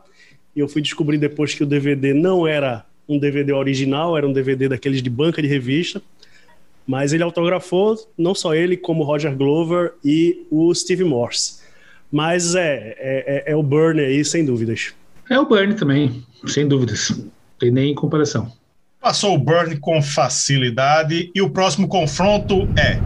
E 0.55 0.60
eu 0.60 0.67
fui 0.67 0.81
descobrir 0.81 1.17
depois 1.17 1.53
que 1.53 1.63
o 1.63 1.65
DVD 1.65 2.13
não 2.13 2.48
era 2.48 2.86
um 3.08 3.18
DVD 3.20 3.54
original, 3.54 4.18
era 4.18 4.28
um 4.28 4.34
DVD 4.34 4.70
daqueles 4.70 5.02
de 5.02 5.10
banca 5.10 5.42
de 5.42 5.48
revista. 5.48 6.02
Mas 6.88 7.14
ele 7.14 7.24
autografou 7.24 7.98
não 8.18 8.36
só 8.36 8.54
ele, 8.54 8.78
como 8.78 9.04
Roger 9.04 9.36
Glover 9.36 9.94
e 10.04 10.46
o 10.52 10.74
Steve 10.74 11.04
Morse. 11.04 11.60
Mas 12.12 12.54
é, 12.54 12.96
é, 13.00 13.44
é, 13.48 13.52
é 13.52 13.56
o 13.56 13.64
Burn 13.64 14.00
aí, 14.00 14.24
sem 14.24 14.46
dúvidas. 14.46 14.94
É 15.30 15.40
o 15.40 15.48
Burn 15.48 15.74
também, 15.74 16.24
sem 16.46 16.68
dúvidas. 16.68 17.10
Não 17.10 17.32
tem 17.60 17.72
nem 17.72 17.96
comparação. 17.96 18.52
Passou 19.02 19.34
o 19.34 19.38
Burn 19.38 19.78
com 19.80 20.02
facilidade 20.02 21.32
e 21.34 21.42
o 21.42 21.50
próximo 21.50 21.88
confronto 21.88 22.68
é 22.78 23.00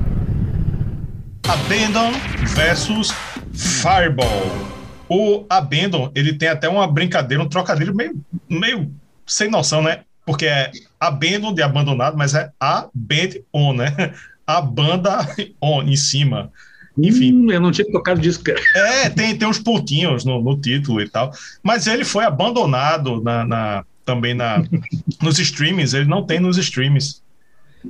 Abandon 1.48 2.12
versus 2.54 3.12
Fireball 3.54 4.70
o 5.10 5.44
Abandon, 5.50 6.12
ele 6.14 6.34
tem 6.34 6.48
até 6.48 6.70
uma 6.70 6.88
brincadeira, 6.88 7.44
um 7.44 7.50
trocadilho 7.50 7.96
meio, 7.96 8.16
meio 8.48 8.94
sem 9.30 9.50
noção, 9.50 9.82
né? 9.82 10.02
Porque 10.26 10.46
é 10.46 10.72
Abandon 11.00 11.54
de 11.54 11.62
abandonado, 11.62 12.18
mas 12.18 12.34
é 12.34 12.52
a 12.60 12.88
band 12.94 13.40
on, 13.54 13.74
né? 13.74 13.96
A 14.46 14.62
banda 14.62 15.20
on 15.62 15.84
em 15.84 15.96
cima. 15.96 16.52
Enfim. 16.98 17.34
Hum, 17.34 17.52
eu 17.52 17.62
não 17.62 17.72
tinha 17.72 17.90
tocado 17.92 18.20
disso, 18.20 18.42
cara. 18.44 18.60
É, 18.76 19.08
tem, 19.08 19.38
tem 19.38 19.48
uns 19.48 19.60
pontinhos 19.60 20.26
no, 20.26 20.42
no 20.42 20.60
título 20.60 21.00
e 21.02 21.08
tal. 21.08 21.32
Mas 21.62 21.86
ele 21.86 22.04
foi 22.04 22.26
abandonado 22.26 23.22
na, 23.22 23.46
na 23.46 23.86
também 24.04 24.34
na, 24.34 24.64
nos 25.22 25.38
streams, 25.38 25.96
ele 25.96 26.10
não 26.10 26.26
tem 26.26 26.40
nos 26.40 26.58
streams. 26.58 27.22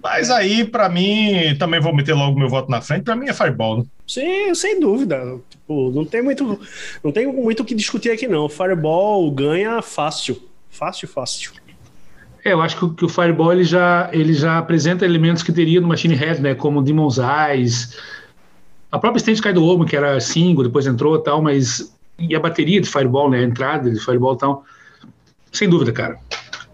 Mas 0.04 0.30
aí, 0.30 0.66
para 0.66 0.90
mim, 0.90 1.56
também 1.58 1.80
vou 1.80 1.96
meter 1.96 2.14
logo 2.14 2.38
meu 2.38 2.50
voto 2.50 2.70
na 2.70 2.82
frente, 2.82 3.04
para 3.04 3.16
mim 3.16 3.28
é 3.28 3.34
Fireball. 3.34 3.80
Né? 3.80 3.86
Sim, 4.06 4.54
sem 4.54 4.80
dúvida. 4.80 5.40
Tipo, 5.50 5.92
não 5.92 6.06
tem 6.06 6.22
muito 6.22 6.60
não 7.04 7.12
tem 7.12 7.26
muito 7.26 7.64
o 7.64 7.66
que 7.66 7.74
discutir 7.74 8.12
aqui 8.12 8.28
não. 8.28 8.50
Fireball 8.50 9.32
ganha 9.32 9.82
fácil. 9.82 10.49
Fácil, 10.70 11.08
fácil. 11.08 11.52
É, 12.44 12.54
eu 12.54 12.62
acho 12.62 12.78
que, 12.78 12.96
que, 12.96 13.06
o 13.06 13.10
Fireball 13.10 13.52
ele 13.52 13.64
já, 13.64 14.10
ele 14.14 14.34
já 14.34 14.58
apresenta 14.58 15.04
elementos 15.04 15.44
que 15.44 15.52
teria 15.52 15.82
no 15.82 15.88
Machine 15.88 16.16
Head, 16.16 16.42
né? 16.42 16.56
Como 16.56 16.82
Demon's 16.82 17.18
Eyes, 17.18 17.98
a 18.92 18.98
própria 18.98 19.20
Stand 19.20 19.34
Sky 19.34 19.54
do 19.54 19.64
Omo, 19.64 19.86
que 19.86 19.96
era 19.96 20.20
single, 20.20 20.64
depois 20.64 20.88
entrou 20.88 21.16
e 21.16 21.24
tal, 21.24 21.42
mas. 21.42 21.94
E 22.18 22.36
a 22.36 22.40
bateria 22.40 22.82
de 22.82 22.90
Fireball, 22.90 23.30
né? 23.30 23.40
A 23.40 23.44
entrada 23.44 23.90
de 23.90 24.00
Fireball 24.00 24.34
e 24.34 24.38
tal. 24.38 24.66
Sem 25.52 25.70
dúvida, 25.70 25.92
cara. 25.92 26.18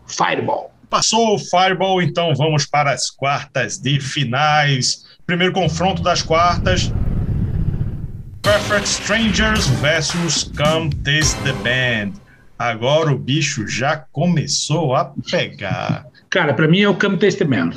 Fireball. 0.08 0.72
Passou 0.90 1.36
o 1.36 1.40
Fireball, 1.40 2.02
então 2.02 2.34
vamos 2.36 2.66
para 2.66 2.92
as 2.92 3.10
quartas 3.10 3.78
de 3.78 4.00
finais. 4.00 5.06
Primeiro 5.26 5.54
confronto 5.54 6.02
das 6.02 6.22
quartas. 6.22 6.92
Perfect 8.42 8.88
Strangers 8.88 9.68
versus 9.82 10.52
Come 10.56 10.90
Taste 11.04 11.36
the 11.44 11.54
Band. 11.64 12.25
Agora 12.58 13.12
o 13.12 13.18
bicho 13.18 13.68
já 13.68 13.98
começou 13.98 14.96
a 14.96 15.14
pegar. 15.30 16.06
Cara, 16.30 16.54
para 16.54 16.68
mim 16.68 16.82
é 16.82 16.90
o 16.90 16.96
the 16.96 17.46
Band. 17.46 17.72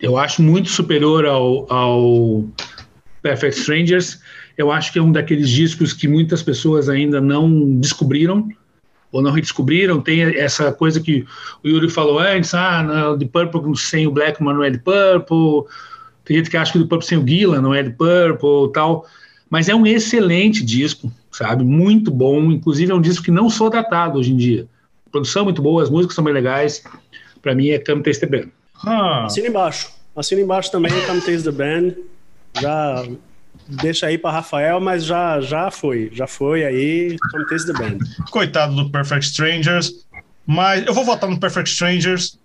Eu 0.00 0.18
acho 0.18 0.42
muito 0.42 0.68
superior 0.68 1.26
ao, 1.26 1.72
ao 1.72 2.44
Perfect 3.22 3.60
Strangers. 3.60 4.20
Eu 4.56 4.72
acho 4.72 4.92
que 4.92 4.98
é 4.98 5.02
um 5.02 5.12
daqueles 5.12 5.48
discos 5.48 5.92
que 5.92 6.08
muitas 6.08 6.42
pessoas 6.42 6.88
ainda 6.88 7.20
não 7.20 7.78
descobriram 7.78 8.48
ou 9.12 9.20
não 9.20 9.30
redescobriram, 9.30 10.00
tem 10.00 10.22
essa 10.22 10.72
coisa 10.72 10.98
que 10.98 11.24
o 11.62 11.68
Yuri 11.68 11.90
falou 11.90 12.18
antes, 12.18 12.54
ah, 12.54 13.14
de 13.16 13.26
Purple 13.26 13.76
sem 13.76 14.06
o 14.06 14.10
Blackman 14.10 14.54
não 14.54 14.64
é 14.64 14.70
de 14.70 14.78
Purple, 14.78 15.70
tem 16.24 16.38
gente 16.38 16.48
que 16.48 16.56
acha 16.56 16.72
que 16.72 16.78
o 16.78 16.88
Purple 16.88 17.06
sem 17.06 17.18
o 17.18 17.26
Gillan 17.26 17.60
não 17.60 17.74
é 17.74 17.82
de 17.82 17.90
Purple 17.90 18.72
tal, 18.72 19.06
mas 19.50 19.68
é 19.68 19.74
um 19.74 19.86
excelente 19.86 20.64
disco, 20.64 21.12
sabe, 21.32 21.64
muito 21.64 22.10
bom, 22.10 22.52
inclusive 22.52 22.92
é 22.92 22.94
um 22.94 23.00
disco 23.00 23.24
que 23.24 23.30
não 23.30 23.48
sou 23.50 23.70
datado 23.70 24.18
hoje 24.18 24.32
em 24.32 24.36
dia, 24.36 24.66
a 25.06 25.10
produção 25.10 25.42
é 25.42 25.44
muito 25.46 25.62
boa, 25.62 25.82
as 25.82 25.90
músicas 25.90 26.14
são 26.14 26.22
bem 26.22 26.34
legais, 26.34 26.84
para 27.40 27.54
mim 27.54 27.70
é 27.70 27.78
Come 27.78 28.02
Taste 28.02 28.26
the 28.26 28.38
Band. 28.38 28.50
Ah. 28.84 29.24
Assina 29.24 29.48
embaixo, 29.48 29.90
assina 30.14 30.40
embaixo 30.40 30.70
também 30.70 30.92
Come 31.06 31.20
Taste 31.20 31.44
the 31.44 31.50
Band, 31.50 31.94
já 32.60 33.04
deixa 33.68 34.06
aí 34.06 34.18
para 34.18 34.32
Rafael, 34.32 34.80
mas 34.80 35.04
já, 35.04 35.40
já 35.40 35.70
foi, 35.70 36.10
já 36.12 36.26
foi 36.26 36.64
aí, 36.64 37.16
Contest 37.30 37.66
the 37.66 37.72
Band. 37.72 37.98
Coitado 38.30 38.74
do 38.74 38.90
Perfect 38.90 39.26
Strangers, 39.26 40.06
mas 40.46 40.86
eu 40.86 40.94
vou 40.94 41.04
votar 41.04 41.30
no 41.30 41.38
Perfect 41.38 41.70
Strangers, 41.70 42.38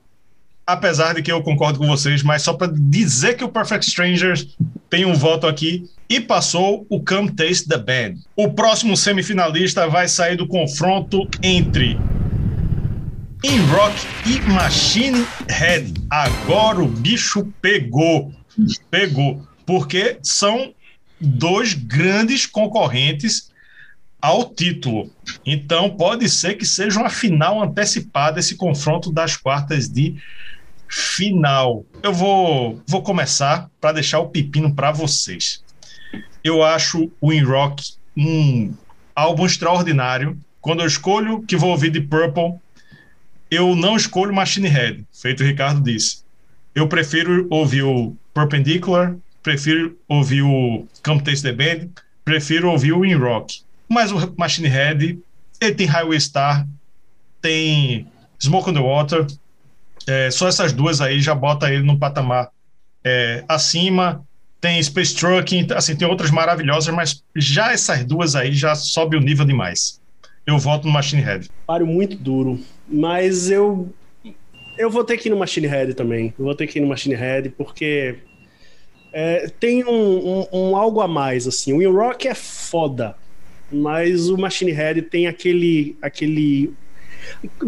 apesar 0.67 1.13
de 1.13 1.21
que 1.21 1.31
eu 1.31 1.41
concordo 1.41 1.79
com 1.79 1.87
vocês, 1.87 2.21
mas 2.21 2.41
só 2.41 2.53
para 2.53 2.69
dizer 2.69 3.37
que 3.37 3.43
o 3.43 3.49
Perfect 3.49 3.87
Strangers 3.87 4.57
tem 4.89 5.05
um 5.05 5.13
voto 5.13 5.47
aqui 5.47 5.89
e 6.09 6.19
passou 6.19 6.85
o 6.89 7.03
Come 7.03 7.31
Taste 7.31 7.69
the 7.69 7.77
Band. 7.77 8.19
O 8.35 8.51
próximo 8.51 8.97
semifinalista 8.97 9.87
vai 9.87 10.09
sair 10.09 10.35
do 10.35 10.45
confronto 10.45 11.25
entre 11.41 11.97
In 13.43 13.59
Rock 13.71 13.95
e 14.25 14.41
Machine 14.51 15.25
Head. 15.49 15.93
Agora 16.09 16.81
o 16.81 16.87
bicho 16.87 17.47
pegou. 17.61 18.33
Pegou. 18.91 19.47
Porque 19.65 20.17
são 20.21 20.73
dois 21.19 21.73
grandes 21.73 22.45
concorrentes 22.45 23.51
ao 24.21 24.49
título. 24.49 25.09
Então 25.45 25.91
pode 25.91 26.27
ser 26.29 26.55
que 26.55 26.65
seja 26.65 26.99
uma 26.99 27.09
final 27.09 27.61
antecipada 27.61 28.39
esse 28.39 28.55
confronto 28.55 29.11
das 29.11 29.37
quartas 29.37 29.87
de 29.87 30.15
final. 30.89 31.85
Eu 32.01 32.13
vou, 32.13 32.81
vou 32.87 33.01
começar 33.01 33.69
para 33.79 33.93
deixar 33.93 34.19
o 34.19 34.29
pepino 34.29 34.73
para 34.73 34.91
vocês. 34.91 35.63
Eu 36.43 36.63
acho 36.63 37.11
o 37.19 37.33
In 37.33 37.43
Rock 37.43 37.93
um 38.15 38.73
álbum 39.15 39.45
extraordinário. 39.45 40.37
Quando 40.61 40.81
eu 40.81 40.87
escolho 40.87 41.41
que 41.43 41.55
vou 41.55 41.69
ouvir 41.69 41.91
de 41.91 42.01
Purple, 42.01 42.55
eu 43.49 43.75
não 43.75 43.95
escolho 43.95 44.33
Machine 44.33 44.67
Head, 44.67 45.05
feito 45.13 45.43
o 45.43 45.45
Ricardo 45.45 45.81
disse. 45.81 46.23
Eu 46.75 46.87
prefiro 46.87 47.47
ouvir 47.49 47.83
o 47.83 48.15
Perpendicular, 48.33 49.15
prefiro 49.41 49.97
ouvir 50.07 50.41
o 50.41 50.85
Come 51.03 51.21
Taste 51.21 51.43
the 51.43 51.53
Band, 51.53 51.89
prefiro 52.25 52.69
ouvir 52.69 52.93
o 52.93 53.05
In 53.05 53.15
Rock. 53.15 53.61
Mas 53.87 54.11
o 54.11 54.33
Machine 54.37 54.67
Head, 54.67 55.19
ele 55.61 55.75
tem 55.75 55.87
Highway 55.87 56.19
Star, 56.19 56.67
tem 57.41 58.05
Smoke 58.39 58.69
on 58.69 58.73
the 58.73 58.79
Water, 58.79 59.25
é, 60.07 60.31
só 60.31 60.47
essas 60.47 60.71
duas 60.71 61.01
aí 61.01 61.19
já 61.19 61.35
bota 61.35 61.71
ele 61.71 61.83
no 61.83 61.99
patamar 61.99 62.49
é, 63.03 63.43
acima. 63.47 64.25
Tem 64.59 64.81
Space 64.81 65.15
Trucking, 65.15 65.67
assim, 65.75 65.95
tem 65.95 66.07
outras 66.07 66.31
maravilhosas, 66.31 66.93
mas 66.93 67.23
já 67.35 67.71
essas 67.71 68.03
duas 68.03 68.35
aí 68.35 68.53
já 68.53 68.73
sobe 68.73 69.15
o 69.15 69.19
nível 69.19 69.45
demais. 69.45 70.01
Eu 70.45 70.57
voto 70.57 70.87
no 70.87 70.93
Machine 70.93 71.21
Head. 71.21 71.49
Páreo 71.67 71.85
muito 71.85 72.15
duro, 72.15 72.59
mas 72.87 73.51
eu 73.51 73.93
eu 74.77 74.89
vou 74.89 75.03
ter 75.03 75.17
que 75.17 75.27
ir 75.27 75.31
no 75.31 75.37
Machine 75.37 75.67
Head 75.67 75.93
também. 75.93 76.33
Eu 76.37 76.45
vou 76.45 76.55
ter 76.55 76.67
que 76.67 76.79
ir 76.79 76.81
no 76.81 76.87
Machine 76.87 77.15
Head 77.15 77.49
porque 77.49 78.17
é, 79.11 79.49
tem 79.59 79.83
um, 79.83 79.89
um, 79.91 80.47
um, 80.53 80.75
algo 80.75 81.01
a 81.01 81.07
mais, 81.07 81.47
assim. 81.47 81.73
O 81.73 81.81
In 81.81 81.87
Rock 81.87 82.27
é 82.27 82.33
foda, 82.33 83.15
mas 83.71 84.29
o 84.29 84.37
Machine 84.37 84.71
Head 84.71 85.03
tem 85.03 85.27
aquele, 85.27 85.97
aquele 86.01 86.73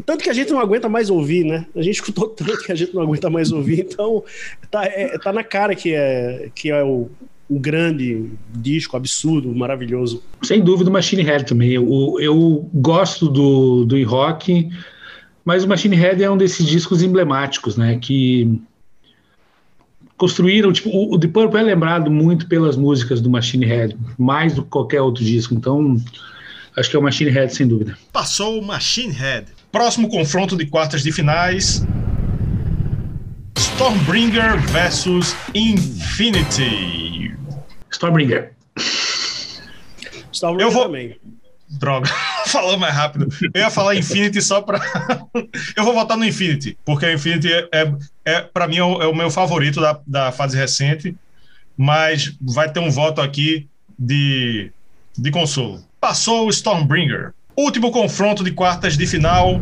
tanto 0.05 0.23
que 0.23 0.29
a 0.29 0.33
gente 0.33 0.51
não 0.51 0.59
aguenta 0.59 0.89
mais 0.89 1.09
ouvir, 1.09 1.43
né? 1.43 1.65
A 1.75 1.81
gente 1.81 1.95
escutou 1.95 2.27
tanto 2.29 2.63
que 2.63 2.71
a 2.71 2.75
gente 2.75 2.93
não 2.93 3.01
aguenta 3.01 3.29
mais 3.29 3.51
ouvir, 3.51 3.81
então 3.81 4.23
tá, 4.69 4.85
é, 4.85 5.17
tá 5.17 5.31
na 5.31 5.43
cara 5.43 5.75
que 5.75 5.93
é, 5.93 6.49
que 6.53 6.69
é 6.69 6.83
o, 6.83 7.09
um 7.49 7.59
grande 7.59 8.29
disco, 8.53 8.95
absurdo, 8.95 9.53
maravilhoso. 9.55 10.23
Sem 10.43 10.61
dúvida, 10.61 10.89
o 10.89 10.93
Machine 10.93 11.23
Head 11.23 11.45
também. 11.45 11.71
Eu, 11.71 12.17
eu 12.19 12.69
gosto 12.73 13.27
do, 13.27 13.85
do 13.85 14.01
rock, 14.03 14.69
mas 15.43 15.63
o 15.63 15.67
Machine 15.67 15.95
Head 15.95 16.23
é 16.23 16.29
um 16.29 16.37
desses 16.37 16.65
discos 16.65 17.01
emblemáticos, 17.01 17.75
né? 17.75 17.97
Que 17.99 18.61
construíram, 20.15 20.71
tipo, 20.71 20.89
o, 20.89 21.15
o 21.15 21.19
The 21.19 21.27
Purple 21.27 21.59
é 21.59 21.63
lembrado 21.63 22.11
muito 22.11 22.47
pelas 22.47 22.77
músicas 22.77 23.19
do 23.19 23.29
Machine 23.29 23.65
Head, 23.65 23.97
mais 24.17 24.53
do 24.53 24.63
que 24.63 24.69
qualquer 24.69 25.01
outro 25.01 25.23
disco. 25.23 25.55
Então, 25.55 25.97
acho 26.75 26.89
que 26.89 26.95
é 26.95 26.99
o 26.99 27.03
Machine 27.03 27.31
Head, 27.31 27.53
sem 27.53 27.67
dúvida. 27.67 27.97
Passou 28.11 28.59
o 28.59 28.65
Machine 28.65 29.13
Head. 29.13 29.47
Próximo 29.71 30.09
confronto 30.09 30.55
de 30.55 30.65
quartas 30.65 31.03
de 31.03 31.11
finais. 31.11 31.85
Stormbringer 33.57 34.59
versus 34.71 35.35
Infinity. 35.53 37.35
Stormbringer. 37.91 38.53
Stormbringer 40.31 40.67
eu 40.67 40.71
vou... 40.71 40.85
também. 40.85 41.17
Droga, 41.69 42.09
falou 42.47 42.79
mais 42.79 42.95
rápido. 42.95 43.27
Eu 43.53 43.61
ia 43.61 43.69
falar 43.69 43.95
Infinity 43.95 44.41
só 44.41 44.59
para. 44.61 44.79
eu 45.77 45.83
vou 45.83 45.93
votar 45.93 46.17
no 46.17 46.25
Infinity, 46.25 46.75
porque 46.83 47.05
o 47.05 47.13
Infinity 47.13 47.53
é, 47.53 47.69
é, 47.71 47.93
é 48.25 48.41
para 48.41 48.67
mim, 48.67 48.77
é 48.77 48.83
o, 48.83 49.01
é 49.03 49.07
o, 49.07 49.15
meu 49.15 49.29
favorito 49.29 49.79
da, 49.79 49.99
da 50.05 50.31
fase 50.31 50.57
recente, 50.57 51.15
mas 51.77 52.35
vai 52.41 52.71
ter 52.71 52.79
um 52.79 52.89
voto 52.89 53.21
aqui 53.21 53.69
de, 53.97 54.71
de 55.15 55.29
consolo. 55.29 55.83
Passou 55.99 56.47
o 56.47 56.49
Stormbringer. 56.49 57.33
Último 57.57 57.91
confronto 57.91 58.43
de 58.43 58.51
quartas 58.51 58.97
de 58.97 59.05
final: 59.05 59.59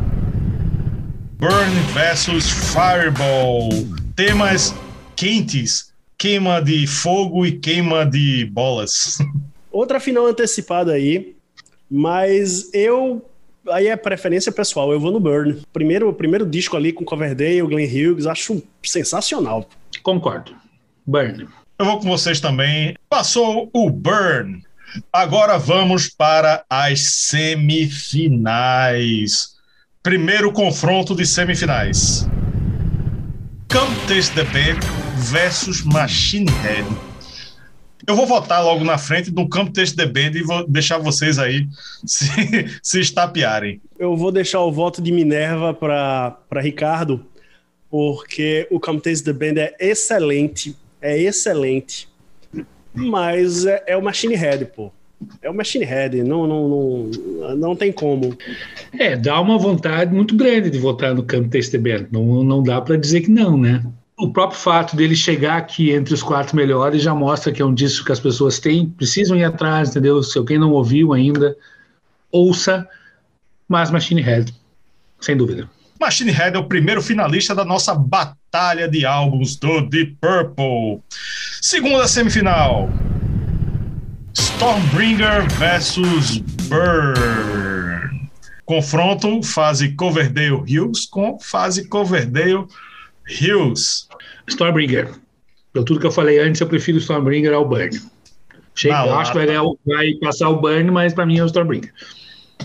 Burn 1.38 1.74
versus 1.94 2.50
Fireball. 2.50 3.70
Temas 4.16 4.74
quentes 5.16 5.94
queima 6.18 6.62
de 6.62 6.88
fogo 6.88 7.46
e 7.46 7.54
queima 7.54 8.06
de 8.06 8.46
bolas. 8.46 9.18
Outra 9.72 10.00
final 10.00 10.26
antecipada 10.26 10.94
aí, 10.94 11.36
mas 11.90 12.74
eu 12.74 13.24
aí 13.70 13.88
é 13.88 13.96
preferência 13.96 14.52
pessoal, 14.52 14.92
eu 14.92 15.00
vou 15.00 15.12
no 15.12 15.20
Burn. 15.20 15.62
Primeiro, 15.72 16.12
primeiro 16.14 16.46
disco 16.46 16.76
ali 16.76 16.92
com 16.92 17.06
Coverdale, 17.06 17.62
Glenn 17.62 17.86
Hughes, 17.86 18.26
acho 18.26 18.64
sensacional. 18.82 19.68
Concordo. 20.02 20.56
Burn. 21.06 21.48
Eu 21.78 21.86
vou 21.86 22.00
com 22.00 22.08
vocês 22.08 22.40
também. 22.40 22.96
Passou 23.10 23.70
o 23.74 23.90
Burn. 23.90 24.64
Agora 25.12 25.58
vamos 25.58 26.08
para 26.10 26.64
as 26.70 27.02
semifinais. 27.28 28.38
Primeiro 30.02 30.52
confronto 30.52 31.16
de 31.16 31.26
semifinais. 31.26 32.28
Come 33.70 33.96
the 34.34 34.44
Band 34.46 34.80
versus 35.30 35.84
Machine 35.84 36.50
Head. 36.50 36.88
Eu 38.08 38.16
vou 38.16 38.26
votar 38.26 38.64
logo 38.64 38.86
na 38.86 38.98
frente 38.98 39.30
do 39.30 39.50
Campo 39.50 39.74
Taste 39.74 39.98
the 39.98 40.06
Band 40.06 40.32
e 40.38 40.42
vou 40.42 40.66
deixar 40.66 40.98
vocês 40.98 41.38
aí 41.38 41.68
se, 42.08 42.30
se 42.82 43.02
estapearem. 43.02 43.82
Eu 44.00 44.16
vou 44.16 44.32
deixar 44.32 44.62
o 44.62 44.72
voto 44.72 45.02
de 45.02 45.12
Minerva 45.12 45.74
para 45.74 46.40
Ricardo, 46.56 47.26
porque 47.90 48.66
o 48.72 48.80
Campo 48.80 49.02
Taste 49.02 49.26
the 49.26 49.34
Band 49.34 49.60
é 49.60 49.76
excelente, 49.80 50.78
é 51.02 51.20
excelente, 51.20 52.08
mas 52.98 53.66
é, 53.66 53.84
é 53.88 53.98
o 53.98 54.04
Machine 54.04 54.36
Head, 54.36 54.66
pô. 54.66 54.92
É 55.42 55.50
o 55.50 55.54
Machine 55.54 55.86
Head, 55.86 56.24
não, 56.24 56.46
não, 56.46 56.68
não, 56.70 57.56
não 57.56 57.76
tem 57.76 57.92
como. 57.92 58.38
É, 58.98 59.16
dá 59.16 59.40
uma 59.42 59.58
vontade 59.58 60.14
muito 60.14 60.36
grande 60.36 60.70
de 60.70 60.78
votar 60.78 61.16
no 61.16 61.24
Campo 61.24 61.50
Testament. 61.50 62.08
Não, 62.12 62.44
não 62.44 62.62
dá 62.62 62.80
para 62.80 62.98
dizer 62.98 63.22
que 63.22 63.32
não, 63.32 63.58
né? 63.58 63.84
O 64.20 64.32
próprio 64.32 64.60
fato 64.60 64.96
dele 64.96 65.16
chegar 65.16 65.58
aqui 65.58 65.92
entre 65.92 66.14
os 66.14 66.24
quatro 66.24 66.56
melhores 66.56 67.02
já 67.02 67.14
mostra 67.14 67.52
que 67.52 67.62
é 67.62 67.66
um 67.66 67.74
disco 67.74 68.06
que 68.06 68.12
as 68.12 68.20
pessoas 68.20 68.60
têm, 68.60 68.90
precisam 68.90 69.38
ir 69.38 69.44
atrás, 69.44 69.90
entendeu? 69.90 70.22
Se 70.22 70.38
alguém 70.38 70.58
não 70.58 70.72
ouviu 70.72 71.14
ainda, 71.14 71.56
ouça, 72.32 72.88
mas 73.68 73.92
Machine 73.92 74.22
Head, 74.22 74.54
sem 75.20 75.36
dúvida. 75.36 75.70
Machine 76.00 76.32
Head 76.32 76.56
é 76.56 76.60
o 76.60 76.66
primeiro 76.66 77.02
finalista 77.02 77.56
da 77.56 77.66
nossa 77.66 77.94
batalha 77.94 78.88
de 78.88 79.06
álbuns 79.06 79.56
do 79.56 79.82
Deep 79.82 80.18
Purple. 80.22 81.02
Segunda 81.62 82.08
semifinal. 82.08 82.90
Stormbringer 84.34 85.50
versus 85.58 86.38
Burn. 86.68 88.30
Confronto 88.66 89.42
fase 89.42 89.94
Coverdale 89.94 90.64
Hills 90.68 91.08
com 91.10 91.40
fase 91.40 91.88
Coverdale 91.88 92.68
Hills. 93.28 94.08
Stormbringer. 94.48 95.12
Pelo 95.74 95.86
tudo 95.86 96.00
que 96.00 96.06
eu 96.06 96.12
falei 96.12 96.40
antes, 96.40 96.62
eu 96.62 96.68
prefiro 96.68 96.98
Stormbringer 96.98 97.54
ao 97.54 97.68
Burn. 97.68 97.90
Achei, 98.76 98.92
acho 98.92 99.32
que 99.32 99.38
vai, 99.40 99.58
vai 99.86 100.14
passar 100.22 100.50
o 100.50 100.62
Burn, 100.62 100.92
mas 100.92 101.14
para 101.14 101.26
mim 101.26 101.40
é 101.40 101.44
o 101.44 101.48
Stormbringer. 101.48 101.92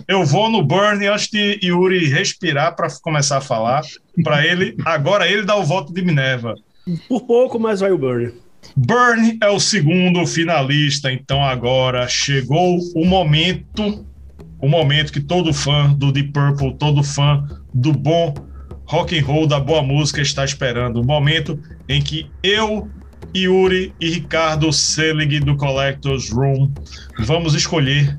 Eu 0.09 0.25
vou 0.25 0.51
no 0.51 0.63
Burn 0.63 1.07
antes 1.07 1.29
de 1.29 1.59
Yuri 1.63 2.07
respirar 2.07 2.75
para 2.75 2.89
começar 3.01 3.39
a 3.39 3.41
falar. 3.41 3.83
Para 4.23 4.47
ele, 4.47 4.77
agora 4.85 5.29
ele 5.29 5.45
dá 5.45 5.57
o 5.57 5.65
voto 5.65 5.93
de 5.93 6.03
Minerva. 6.03 6.55
Por 7.09 7.23
pouco, 7.23 7.59
mas 7.59 7.81
vai 7.81 7.93
o 7.93 7.99
Burn. 7.99 8.33
Burn 8.77 9.39
é 9.43 9.49
o 9.49 9.61
segundo 9.61 10.27
finalista, 10.27 11.13
então 11.13 11.43
agora 11.43 12.07
chegou 12.09 12.79
o 12.95 13.05
momento, 13.05 14.07
o 14.61 14.69
momento 14.69 15.13
que 15.13 15.21
todo 15.21 15.53
fã 15.53 15.93
do 15.93 16.13
Deep 16.13 16.33
Purple, 16.33 16.75
todo 16.79 17.03
fã 17.03 17.45
do 17.75 17.93
bom 17.93 18.35
rock 18.87 19.19
and 19.19 19.25
roll, 19.25 19.47
da 19.47 19.59
boa 19.59 19.83
música 19.83 20.21
está 20.21 20.45
esperando, 20.45 21.01
o 21.01 21.07
momento 21.07 21.59
em 21.89 22.01
que 22.01 22.31
eu, 22.43 22.89
Yuri 23.35 23.95
e 24.01 24.11
Ricardo 24.11 24.73
Selig 24.73 25.41
do 25.41 25.57
Collectors 25.57 26.31
Room 26.31 26.71
vamos 27.19 27.55
escolher 27.55 28.19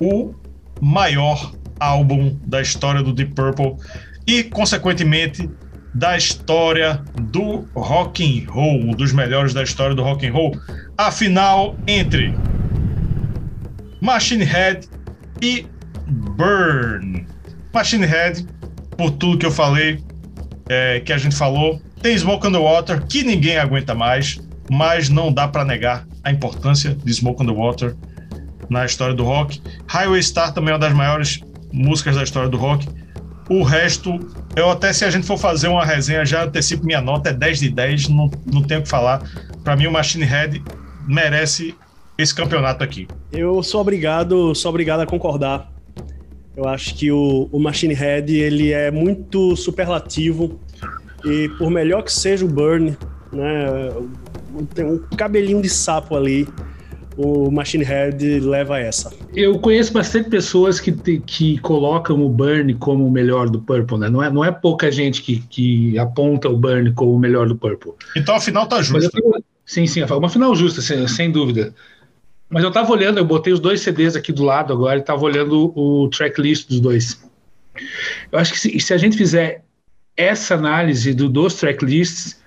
o 0.00 0.34
maior 0.80 1.52
álbum 1.78 2.38
da 2.46 2.60
história 2.60 3.02
do 3.02 3.12
Deep 3.12 3.34
Purple 3.34 3.76
e, 4.26 4.44
consequentemente, 4.44 5.48
da 5.94 6.16
história 6.16 7.02
do 7.22 7.66
rock 7.74 8.22
and 8.22 8.50
roll, 8.50 8.80
um 8.80 8.90
dos 8.90 9.12
melhores 9.12 9.54
da 9.54 9.62
história 9.62 9.94
do 9.94 10.02
rock 10.02 10.26
and 10.26 10.32
roll. 10.32 10.54
A 10.98 11.10
final 11.10 11.76
entre 11.86 12.34
Machine 14.00 14.44
Head 14.44 14.88
e 15.40 15.66
Burn. 16.06 17.26
Machine 17.72 18.06
Head, 18.06 18.46
por 18.96 19.10
tudo 19.12 19.38
que 19.38 19.46
eu 19.46 19.50
falei, 19.50 20.02
é, 20.68 21.00
que 21.00 21.12
a 21.12 21.18
gente 21.18 21.34
falou, 21.34 21.80
tem 22.02 22.16
Smoke 22.16 22.46
on 22.46 22.52
the 22.52 22.58
Water, 22.58 23.04
que 23.06 23.22
ninguém 23.22 23.56
aguenta 23.56 23.94
mais, 23.94 24.38
mas 24.70 25.08
não 25.08 25.32
dá 25.32 25.48
para 25.48 25.64
negar 25.64 26.06
a 26.22 26.30
importância 26.30 26.94
de 26.94 27.12
Smoke 27.12 27.42
on 27.42 27.46
the 27.46 27.52
Water 27.52 27.96
na 28.68 28.84
história 28.84 29.14
do 29.14 29.24
rock. 29.24 29.60
Highway 29.86 30.22
Star 30.22 30.52
também 30.52 30.70
é 30.70 30.74
uma 30.74 30.78
das 30.78 30.92
maiores 30.92 31.40
músicas 31.72 32.16
da 32.16 32.22
história 32.22 32.48
do 32.48 32.56
rock. 32.56 32.88
O 33.48 33.62
resto, 33.62 34.18
eu 34.56 34.70
até 34.70 34.92
se 34.92 35.04
a 35.04 35.10
gente 35.10 35.26
for 35.26 35.38
fazer 35.38 35.68
uma 35.68 35.84
resenha, 35.84 36.24
já 36.24 36.44
antecipo 36.44 36.84
minha 36.84 37.00
nota, 37.00 37.30
é 37.30 37.32
10 37.32 37.60
de 37.60 37.70
10, 37.70 38.08
não, 38.08 38.30
não 38.44 38.62
tenho 38.62 38.80
o 38.80 38.82
que 38.82 38.88
falar. 38.88 39.22
Para 39.62 39.76
mim, 39.76 39.86
o 39.86 39.92
Machine 39.92 40.24
Head 40.24 40.62
merece 41.06 41.74
esse 42.18 42.34
campeonato 42.34 42.82
aqui. 42.82 43.06
Eu 43.32 43.62
sou 43.62 43.80
obrigado, 43.80 44.54
sou 44.54 44.70
obrigado 44.70 45.00
a 45.00 45.06
concordar. 45.06 45.70
Eu 46.56 46.66
acho 46.66 46.94
que 46.94 47.12
o, 47.12 47.48
o 47.52 47.60
Machine 47.60 47.94
Head 47.94 48.34
ele 48.34 48.72
é 48.72 48.90
muito 48.90 49.54
superlativo 49.54 50.58
e 51.24 51.48
por 51.58 51.70
melhor 51.70 52.02
que 52.02 52.12
seja 52.12 52.44
o 52.44 52.48
Burn, 52.48 52.96
né, 53.32 53.92
tem 54.74 54.86
um 54.86 54.98
cabelinho 55.16 55.60
de 55.60 55.68
sapo 55.68 56.16
ali 56.16 56.48
o 57.16 57.50
Machine 57.50 57.84
Head 57.84 58.40
leva 58.40 58.78
essa. 58.78 59.12
Eu 59.34 59.58
conheço 59.58 59.92
bastante 59.92 60.28
pessoas 60.28 60.78
que, 60.78 60.92
te, 60.92 61.22
que 61.24 61.58
colocam 61.58 62.22
o 62.22 62.28
Burn 62.28 62.74
como 62.74 63.06
o 63.06 63.10
melhor 63.10 63.48
do 63.48 63.60
Purple, 63.60 63.98
né? 63.98 64.08
Não 64.10 64.22
é, 64.22 64.30
não 64.30 64.44
é 64.44 64.52
pouca 64.52 64.90
gente 64.90 65.22
que, 65.22 65.38
que 65.48 65.98
aponta 65.98 66.48
o 66.48 66.56
Burn 66.56 66.92
como 66.92 67.14
o 67.14 67.18
melhor 67.18 67.48
do 67.48 67.56
Purple. 67.56 67.92
Então 68.14 68.34
a 68.34 68.40
final 68.40 68.66
tá 68.66 68.82
justa. 68.82 69.10
sim, 69.64 69.86
sim, 69.86 70.02
uma 70.02 70.28
final 70.28 70.54
justa, 70.54 70.82
sem, 70.82 71.08
sem 71.08 71.30
dúvida. 71.30 71.74
Mas 72.50 72.62
eu 72.62 72.70
tava 72.70 72.92
olhando, 72.92 73.18
eu 73.18 73.24
botei 73.24 73.52
os 73.52 73.60
dois 73.60 73.80
CDs 73.80 74.14
aqui 74.14 74.30
do 74.30 74.44
lado 74.44 74.72
agora 74.72 74.98
e 74.98 75.02
tava 75.02 75.24
olhando 75.24 75.72
o 75.74 76.08
tracklist 76.08 76.68
dos 76.68 76.80
dois. 76.80 77.24
Eu 78.30 78.38
acho 78.38 78.52
que 78.52 78.60
se, 78.60 78.78
se 78.78 78.92
a 78.94 78.98
gente 78.98 79.16
fizer 79.16 79.64
essa 80.16 80.54
análise 80.54 81.12
do, 81.14 81.28
dos 81.28 81.54
tracklists, 81.54 82.40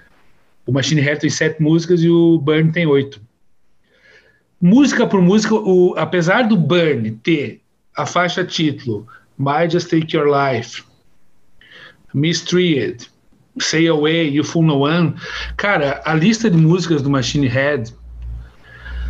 o 0.66 0.72
Machine 0.72 1.02
Head 1.02 1.22
tem 1.22 1.30
sete 1.30 1.62
músicas 1.62 2.02
e 2.02 2.10
o 2.10 2.38
Burn 2.38 2.72
tem 2.72 2.86
oito 2.86 3.20
música 4.62 5.08
por 5.08 5.22
música, 5.22 5.56
o, 5.56 5.94
apesar 5.98 6.48
do 6.48 6.58
Burn 6.58 7.12
ter 7.24 7.62
a 7.96 8.06
faixa 8.06 8.44
título 8.44 9.08
My 9.38 9.70
Just 9.70 9.90
Take 9.90 10.16
Your 10.16 10.28
Life, 10.28 10.84
Mistreated, 12.14 13.08
Say 13.60 13.88
Away 13.88 14.32
e 14.32 14.40
o 14.40 14.44
Full 14.44 14.64
No 14.64 14.80
One, 14.82 15.16
cara, 15.58 16.02
a 16.06 16.14
lista 16.14 16.50
de 16.50 16.58
músicas 16.58 17.02
do 17.02 17.10
Machine 17.10 17.48
Head 17.48 17.94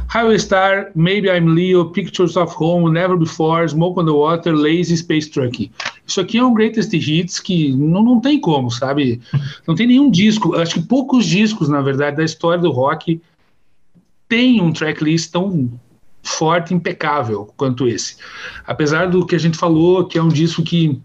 Highway 0.10 0.40
Star, 0.40 0.90
Maybe 0.96 1.30
I'm 1.30 1.54
Leo, 1.54 1.86
Pictures 1.92 2.36
of 2.36 2.56
Home, 2.58 2.92
Never 2.92 3.16
Before, 3.16 3.68
Smoke 3.68 4.00
on 4.00 4.06
the 4.06 4.12
Water, 4.12 4.56
Lazy 4.56 4.98
Space 4.98 5.30
Truck. 5.30 5.72
Isso 6.08 6.20
aqui 6.20 6.40
é 6.40 6.44
um 6.44 6.52
greatest 6.52 6.92
hits 6.92 7.40
que 7.40 7.72
não, 7.76 8.04
não 8.04 8.20
tem 8.20 8.42
como, 8.42 8.72
sabe? 8.72 9.22
Não 9.68 9.76
tem 9.76 9.86
nenhum 9.86 10.10
disco, 10.10 10.56
acho 10.56 10.74
que 10.74 10.82
poucos 10.82 11.28
discos, 11.28 11.70
na 11.70 11.80
verdade, 11.80 12.18
da 12.18 12.24
história 12.24 12.60
do 12.60 12.72
rock 12.72 13.22
tem 14.30 14.62
um 14.62 14.72
tracklist 14.72 15.32
tão 15.32 15.70
forte, 16.24 16.74
impecável 16.74 17.52
quanto 17.58 17.88
esse. 17.88 18.18
Apesar 18.66 19.08
do 19.08 19.26
que 19.26 19.36
a 19.36 19.40
gente 19.40 19.58
falou, 19.58 20.06
que 20.06 20.18
é 20.18 20.24
um 20.24 20.30
disco 20.30 20.64
que 20.64 21.02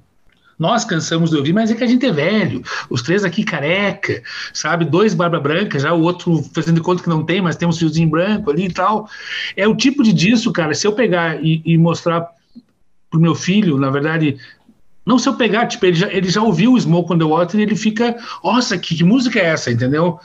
nós 0.58 0.84
cansamos 0.84 1.30
de 1.30 1.36
ouvir, 1.36 1.52
mas 1.52 1.70
é 1.70 1.74
que 1.74 1.82
a 1.82 1.86
gente 1.86 2.06
é 2.06 2.12
velho. 2.12 2.62
Os 2.88 3.02
três 3.02 3.24
aqui 3.24 3.42
careca, 3.42 4.22
sabe? 4.52 4.84
Dois 4.84 5.14
barba 5.14 5.40
branca, 5.40 5.78
já 5.78 5.92
o 5.92 6.02
outro 6.02 6.44
fazendo 6.54 6.82
conta 6.82 7.02
que 7.02 7.08
não 7.08 7.24
tem, 7.24 7.40
mas 7.40 7.56
tem 7.56 7.66
um 7.66 7.72
fiozinho 7.72 8.08
branco 8.08 8.50
ali 8.50 8.66
e 8.66 8.72
tal. 8.72 9.08
É 9.56 9.66
o 9.66 9.74
tipo 9.74 10.02
de 10.02 10.12
disco, 10.12 10.52
cara, 10.52 10.74
se 10.74 10.86
eu 10.86 10.92
pegar 10.92 11.42
e, 11.42 11.60
e 11.64 11.76
mostrar 11.76 12.28
pro 13.10 13.20
meu 13.20 13.34
filho, 13.34 13.78
na 13.78 13.90
verdade, 13.90 14.36
não 15.04 15.18
se 15.18 15.28
eu 15.28 15.34
pegar, 15.34 15.66
tipo, 15.66 15.86
ele 15.86 15.96
já, 15.96 16.12
ele 16.12 16.28
já 16.28 16.42
ouviu 16.42 16.72
o 16.72 16.80
Smoke 16.80 17.12
on 17.12 17.18
the 17.18 17.24
Water 17.24 17.58
e 17.58 17.62
ele 17.62 17.76
fica, 17.76 18.16
nossa, 18.42 18.78
que, 18.78 18.94
que 18.94 19.04
música 19.04 19.38
é 19.38 19.46
essa, 19.46 19.70
entendeu? 19.70 20.20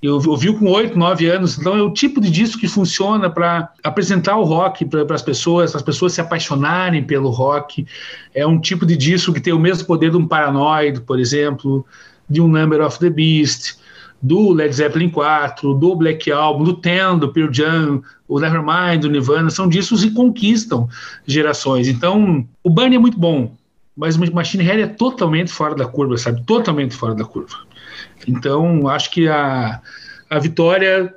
Eu 0.00 0.14
ouvi 0.14 0.56
com 0.56 0.70
oito, 0.70 0.96
nove 0.96 1.26
anos, 1.26 1.58
então 1.58 1.76
é 1.76 1.82
o 1.82 1.92
tipo 1.92 2.20
de 2.20 2.30
disco 2.30 2.60
que 2.60 2.68
funciona 2.68 3.28
para 3.28 3.72
apresentar 3.82 4.36
o 4.36 4.44
rock 4.44 4.84
para 4.84 5.12
as 5.12 5.22
pessoas, 5.22 5.74
as 5.74 5.82
pessoas 5.82 6.12
se 6.12 6.20
apaixonarem 6.20 7.02
pelo 7.02 7.30
rock. 7.30 7.84
É 8.32 8.46
um 8.46 8.60
tipo 8.60 8.86
de 8.86 8.96
disco 8.96 9.32
que 9.32 9.40
tem 9.40 9.52
o 9.52 9.58
mesmo 9.58 9.86
poder 9.88 10.12
de 10.12 10.16
um 10.16 10.26
Paranoid, 10.26 11.00
por 11.00 11.18
exemplo, 11.18 11.84
de 12.30 12.40
um 12.40 12.46
Number 12.46 12.80
of 12.80 12.96
the 13.00 13.10
Beast, 13.10 13.76
do 14.22 14.52
Led 14.52 14.72
Zeppelin 14.72 15.10
4, 15.10 15.74
do 15.74 15.96
Black 15.96 16.30
Album, 16.30 16.62
do 16.62 16.74
Ten, 16.74 17.18
do 17.18 17.32
Pearl 17.32 17.52
Jam, 17.52 18.02
o 18.28 18.38
Nevermind, 18.38 19.00
do 19.00 19.10
Nirvana, 19.10 19.50
são 19.50 19.68
discos 19.68 20.04
que 20.04 20.10
conquistam 20.12 20.88
gerações. 21.26 21.88
Então, 21.88 22.46
o 22.62 22.70
Bunny 22.70 22.94
é 22.96 22.98
muito 23.00 23.18
bom, 23.18 23.56
mas 23.96 24.16
o 24.16 24.34
Machine 24.34 24.62
Head 24.62 24.82
é 24.82 24.86
totalmente 24.86 25.50
fora 25.50 25.74
da 25.74 25.86
curva, 25.86 26.16
sabe? 26.16 26.42
Totalmente 26.44 26.94
fora 26.94 27.16
da 27.16 27.24
curva. 27.24 27.67
Então, 28.26 28.88
acho 28.88 29.10
que 29.10 29.28
a, 29.28 29.80
a 30.28 30.38
vitória 30.38 31.14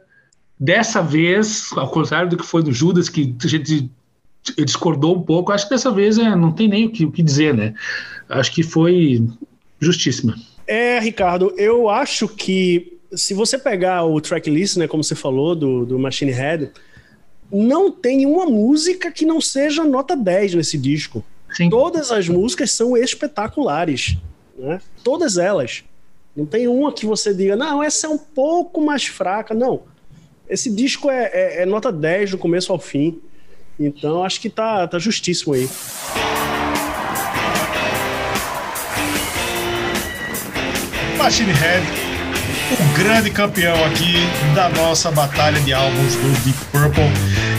dessa 0.59 1.01
vez, 1.01 1.69
ao 1.75 1.89
contrário 1.89 2.29
do 2.29 2.37
que 2.37 2.45
foi 2.45 2.61
do 2.61 2.71
Judas, 2.71 3.09
que 3.09 3.35
a 3.43 3.47
gente 3.47 3.89
discordou 4.57 5.17
um 5.17 5.21
pouco, 5.21 5.51
acho 5.51 5.65
que 5.65 5.73
dessa 5.73 5.91
vez 5.91 6.17
é, 6.17 6.35
não 6.35 6.51
tem 6.51 6.67
nem 6.67 6.85
o 6.85 6.91
que, 6.91 7.05
o 7.05 7.11
que 7.11 7.23
dizer, 7.23 7.53
né? 7.53 7.73
Acho 8.29 8.51
que 8.53 8.63
foi 8.63 9.27
justíssima. 9.79 10.35
É, 10.67 10.99
Ricardo, 10.99 11.53
eu 11.57 11.89
acho 11.89 12.27
que 12.27 12.97
se 13.13 13.33
você 13.33 13.57
pegar 13.57 14.05
o 14.05 14.21
tracklist, 14.21 14.77
né, 14.77 14.87
como 14.87 15.03
você 15.03 15.15
falou, 15.15 15.55
do, 15.55 15.85
do 15.85 15.99
Machine 15.99 16.31
Head, 16.31 16.71
não 17.51 17.91
tem 17.91 18.25
uma 18.25 18.45
música 18.45 19.11
que 19.11 19.25
não 19.25 19.41
seja 19.41 19.83
nota 19.83 20.15
10 20.15 20.55
nesse 20.55 20.77
disco. 20.77 21.23
Sim. 21.51 21.69
Todas 21.69 22.11
as 22.11 22.29
músicas 22.29 22.71
são 22.71 22.95
espetaculares. 22.95 24.17
Né? 24.57 24.79
Todas 25.03 25.37
elas. 25.37 25.83
Não 26.35 26.45
tem 26.45 26.67
uma 26.67 26.93
que 26.93 27.05
você 27.05 27.33
diga, 27.33 27.55
não, 27.55 27.83
essa 27.83 28.07
é 28.07 28.09
um 28.09 28.17
pouco 28.17 28.79
mais 28.79 29.05
fraca. 29.05 29.53
Não. 29.53 29.83
Esse 30.49 30.69
disco 30.73 31.09
é, 31.09 31.29
é, 31.33 31.61
é 31.63 31.65
nota 31.65 31.91
10 31.91 32.31
do 32.31 32.37
começo 32.37 32.71
ao 32.71 32.79
fim. 32.79 33.21
Então 33.79 34.23
acho 34.23 34.39
que 34.39 34.49
tá, 34.49 34.87
tá 34.87 34.99
justíssimo 34.99 35.53
aí. 35.53 35.69
Machine 41.17 41.51
Head, 41.51 41.85
o 42.79 42.97
grande 42.97 43.29
campeão 43.29 43.75
aqui 43.85 44.13
da 44.55 44.69
nossa 44.69 45.11
batalha 45.11 45.59
de 45.61 45.73
álbuns 45.73 46.15
do 46.15 46.43
Deep 46.43 46.65
Purple. 46.71 47.03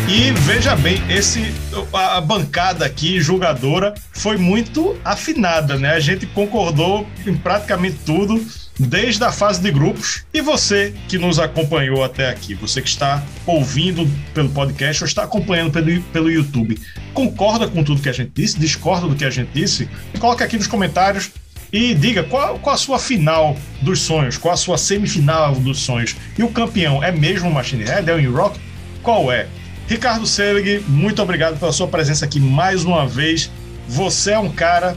E 0.08 0.32
veja 0.32 0.74
bem, 0.74 1.00
esse 1.08 1.54
a 1.92 2.20
bancada 2.20 2.84
aqui 2.84 3.20
julgadora 3.20 3.94
foi 4.12 4.36
muito 4.36 4.96
afinada, 5.04 5.78
né? 5.78 5.90
A 5.94 6.00
gente 6.00 6.26
concordou 6.26 7.06
em 7.26 7.36
praticamente 7.36 7.98
tudo 8.04 8.44
desde 8.78 9.22
a 9.24 9.32
fase 9.32 9.60
de 9.60 9.70
grupos. 9.70 10.24
E 10.32 10.40
você 10.40 10.94
que 11.08 11.18
nos 11.18 11.38
acompanhou 11.38 12.02
até 12.02 12.28
aqui, 12.28 12.54
você 12.54 12.80
que 12.80 12.88
está 12.88 13.22
ouvindo 13.46 14.08
pelo 14.34 14.48
podcast 14.50 15.02
ou 15.02 15.06
está 15.06 15.24
acompanhando 15.24 15.70
pelo, 15.70 16.02
pelo 16.04 16.30
YouTube, 16.30 16.78
concorda 17.12 17.68
com 17.68 17.84
tudo 17.84 18.02
que 18.02 18.08
a 18.08 18.12
gente 18.12 18.32
disse? 18.34 18.58
Discorda 18.58 19.06
do 19.06 19.14
que 19.14 19.24
a 19.24 19.30
gente 19.30 19.50
disse? 19.52 19.88
Coloque 20.18 20.42
aqui 20.42 20.56
nos 20.56 20.66
comentários 20.66 21.30
e 21.72 21.94
diga 21.94 22.22
qual, 22.24 22.58
qual 22.58 22.74
a 22.74 22.78
sua 22.78 22.98
final 22.98 23.56
dos 23.80 24.00
sonhos, 24.00 24.36
qual 24.36 24.52
a 24.52 24.56
sua 24.56 24.76
semifinal 24.76 25.54
dos 25.54 25.78
sonhos. 25.78 26.14
E 26.38 26.42
o 26.42 26.48
campeão 26.48 27.02
é 27.02 27.10
mesmo 27.10 27.48
o 27.48 27.52
Machine 27.52 27.84
Head? 27.84 28.10
É 28.10 28.14
o 28.14 28.20
In-Rock? 28.20 28.60
Qual 29.02 29.32
é? 29.32 29.48
Ricardo 29.88 30.26
Selig, 30.26 30.84
muito 30.86 31.20
obrigado 31.22 31.58
pela 31.58 31.72
sua 31.72 31.88
presença 31.88 32.24
aqui 32.24 32.38
mais 32.38 32.84
uma 32.84 33.06
vez. 33.06 33.50
Você 33.88 34.32
é 34.32 34.38
um 34.38 34.50
cara 34.50 34.96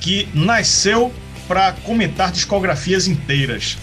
que 0.00 0.28
nasceu 0.34 1.12
para 1.52 1.72
comentar 1.84 2.32
discografias 2.32 3.06
inteiras. 3.06 3.76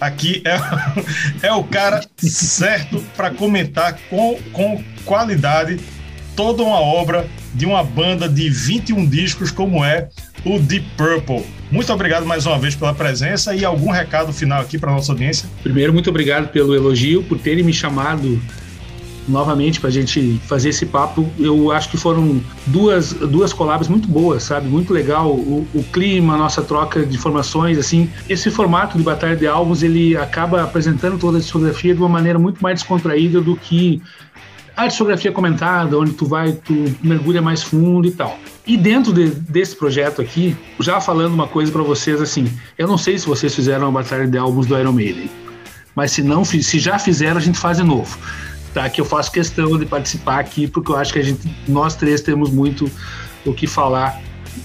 Aqui 0.00 0.42
é, 0.44 0.58
é 1.46 1.52
o 1.52 1.62
cara 1.62 2.04
certo 2.18 3.00
para 3.16 3.30
comentar 3.30 3.96
com, 4.10 4.36
com 4.52 4.82
qualidade 5.04 5.78
toda 6.34 6.64
uma 6.64 6.80
obra 6.80 7.24
de 7.54 7.66
uma 7.66 7.84
banda 7.84 8.28
de 8.28 8.50
21 8.50 9.06
discos 9.06 9.52
como 9.52 9.84
é 9.84 10.08
o 10.44 10.58
Deep 10.58 10.88
Purple. 10.96 11.46
Muito 11.70 11.92
obrigado 11.92 12.26
mais 12.26 12.46
uma 12.46 12.58
vez 12.58 12.74
pela 12.74 12.92
presença 12.92 13.54
e 13.54 13.64
algum 13.64 13.92
recado 13.92 14.32
final 14.32 14.60
aqui 14.60 14.76
para 14.76 14.90
nossa 14.90 15.12
audiência. 15.12 15.48
Primeiro, 15.62 15.92
muito 15.92 16.10
obrigado 16.10 16.48
pelo 16.48 16.74
elogio, 16.74 17.22
por 17.22 17.38
terem 17.38 17.62
me 17.62 17.72
chamado 17.72 18.42
novamente 19.28 19.80
para 19.80 19.88
a 19.88 19.92
gente 19.92 20.40
fazer 20.46 20.70
esse 20.70 20.86
papo. 20.86 21.28
Eu 21.38 21.70
acho 21.72 21.90
que 21.90 21.96
foram 21.96 22.40
duas, 22.66 23.12
duas 23.12 23.52
collabs 23.52 23.88
muito 23.88 24.08
boas, 24.08 24.42
sabe? 24.42 24.68
Muito 24.68 24.92
legal 24.92 25.30
o, 25.30 25.66
o 25.74 25.82
clima, 25.84 26.34
a 26.34 26.36
nossa 26.36 26.62
troca 26.62 27.04
de 27.04 27.16
informações, 27.16 27.78
assim. 27.78 28.10
Esse 28.28 28.50
formato 28.50 28.96
de 28.98 29.04
batalha 29.04 29.36
de 29.36 29.46
álbuns, 29.46 29.82
ele 29.82 30.16
acaba 30.16 30.62
apresentando 30.62 31.18
toda 31.18 31.38
a 31.38 31.40
discografia 31.40 31.94
de 31.94 32.00
uma 32.00 32.08
maneira 32.08 32.38
muito 32.38 32.62
mais 32.62 32.80
descontraída 32.80 33.40
do 33.40 33.56
que 33.56 34.02
a 34.76 34.88
discografia 34.88 35.30
comentada, 35.30 35.96
onde 35.96 36.12
tu 36.12 36.26
vai, 36.26 36.52
tu 36.52 36.74
mergulha 37.02 37.40
mais 37.40 37.62
fundo 37.62 38.08
e 38.08 38.10
tal. 38.10 38.38
E 38.66 38.76
dentro 38.76 39.12
de, 39.12 39.28
desse 39.28 39.76
projeto 39.76 40.20
aqui, 40.20 40.56
já 40.80 41.00
falando 41.00 41.34
uma 41.34 41.46
coisa 41.46 41.70
para 41.70 41.82
vocês 41.82 42.20
assim, 42.20 42.50
eu 42.76 42.88
não 42.88 42.98
sei 42.98 43.18
se 43.18 43.26
vocês 43.26 43.54
fizeram 43.54 43.86
a 43.88 43.90
batalha 43.90 44.26
de 44.26 44.36
álbuns 44.36 44.66
do 44.66 44.76
Iron 44.78 44.92
Maiden, 44.92 45.30
mas 45.94 46.10
se 46.10 46.22
não, 46.22 46.44
se 46.44 46.78
já 46.78 46.98
fizeram, 46.98 47.36
a 47.36 47.40
gente 47.40 47.58
faz 47.58 47.76
de 47.76 47.84
novo 47.84 48.18
tá? 48.74 48.90
Que 48.90 49.00
eu 49.00 49.04
faço 49.04 49.30
questão 49.30 49.78
de 49.78 49.86
participar 49.86 50.40
aqui, 50.40 50.66
porque 50.66 50.90
eu 50.90 50.96
acho 50.96 51.12
que 51.12 51.20
a 51.20 51.22
gente, 51.22 51.48
nós 51.66 51.94
três 51.94 52.20
temos 52.20 52.50
muito 52.50 52.90
o 53.46 53.54
que 53.54 53.66
falar 53.66 54.20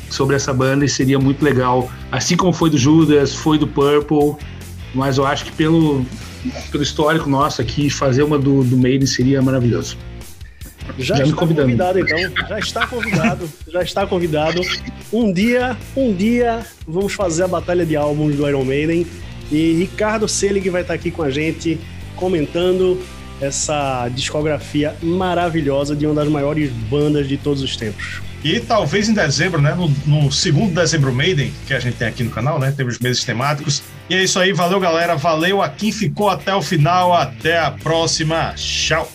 sobre 0.09 0.35
essa 0.35 0.51
banda 0.51 0.83
e 0.83 0.89
seria 0.89 1.19
muito 1.19 1.43
legal, 1.43 1.89
assim 2.11 2.35
como 2.35 2.51
foi 2.51 2.69
do 2.69 2.77
Judas, 2.77 3.33
foi 3.33 3.57
do 3.57 3.67
Purple, 3.67 4.35
mas 4.93 5.17
eu 5.17 5.25
acho 5.25 5.45
que 5.45 5.51
pelo, 5.51 6.03
pelo 6.71 6.83
histórico 6.83 7.29
nosso 7.29 7.61
aqui, 7.61 7.89
fazer 7.89 8.23
uma 8.23 8.37
do, 8.37 8.63
do 8.63 8.75
Maiden 8.75 9.05
seria 9.05 9.41
maravilhoso. 9.41 9.97
Já, 10.97 11.17
já 11.17 11.23
está 11.23 11.35
convidado 11.35 11.99
então, 11.99 12.17
já 12.49 12.59
está 12.59 12.87
convidado, 12.87 13.49
já 13.67 13.81
está 13.83 14.07
convidado. 14.07 14.61
Um 15.13 15.31
dia, 15.31 15.77
um 15.95 16.11
dia 16.13 16.65
vamos 16.87 17.13
fazer 17.13 17.43
a 17.43 17.47
batalha 17.47 17.85
de 17.85 17.95
álbuns 17.95 18.35
do 18.35 18.47
Iron 18.47 18.65
Maiden 18.65 19.05
e 19.51 19.73
Ricardo 19.73 20.27
Selig 20.27 20.67
vai 20.69 20.81
estar 20.81 20.95
aqui 20.95 21.11
com 21.11 21.21
a 21.21 21.29
gente 21.29 21.79
comentando 22.15 22.99
essa 23.41 24.09
discografia 24.09 24.95
maravilhosa 25.01 25.95
de 25.95 26.05
uma 26.05 26.15
das 26.15 26.27
maiores 26.27 26.71
bandas 26.71 27.27
de 27.27 27.37
todos 27.37 27.61
os 27.61 27.75
tempos. 27.75 28.21
E 28.43 28.59
talvez 28.59 29.09
em 29.09 29.13
dezembro, 29.13 29.61
né? 29.61 29.75
No, 29.75 29.89
no, 30.05 30.31
segundo 30.31 30.73
dezembro 30.73 31.13
Maiden, 31.13 31.53
que 31.67 31.73
a 31.73 31.79
gente 31.79 31.97
tem 31.97 32.07
aqui 32.07 32.23
no 32.23 32.31
canal, 32.31 32.57
né? 32.57 32.73
Temos 32.75 32.97
meses 32.97 33.23
temáticos. 33.23 33.83
E 34.09 34.15
é 34.15 34.23
isso 34.23 34.39
aí, 34.39 34.53
valeu 34.53 34.79
galera, 34.79 35.15
valeu 35.15 35.61
a 35.61 35.67
quem 35.67 35.91
ficou 35.91 36.29
até 36.29 36.55
o 36.55 36.61
final, 36.61 37.13
até 37.13 37.59
a 37.59 37.71
próxima, 37.71 38.53
tchau! 38.55 39.11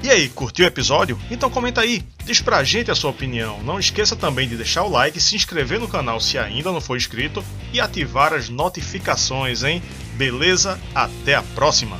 E 0.00 0.08
aí, 0.10 0.28
curtiu 0.28 0.64
o 0.64 0.68
episódio? 0.68 1.18
Então 1.28 1.50
comenta 1.50 1.80
aí, 1.80 2.04
diz 2.24 2.40
pra 2.40 2.62
gente 2.62 2.88
a 2.88 2.94
sua 2.94 3.10
opinião. 3.10 3.60
Não 3.64 3.80
esqueça 3.80 4.14
também 4.14 4.48
de 4.48 4.56
deixar 4.56 4.84
o 4.84 4.88
like, 4.88 5.20
se 5.20 5.34
inscrever 5.34 5.80
no 5.80 5.88
canal 5.88 6.20
se 6.20 6.38
ainda 6.38 6.70
não 6.70 6.80
for 6.80 6.96
inscrito 6.96 7.44
e 7.72 7.80
ativar 7.80 8.32
as 8.32 8.48
notificações, 8.48 9.64
hein? 9.64 9.82
Beleza? 10.14 10.78
Até 10.94 11.34
a 11.34 11.42
próxima! 11.42 11.98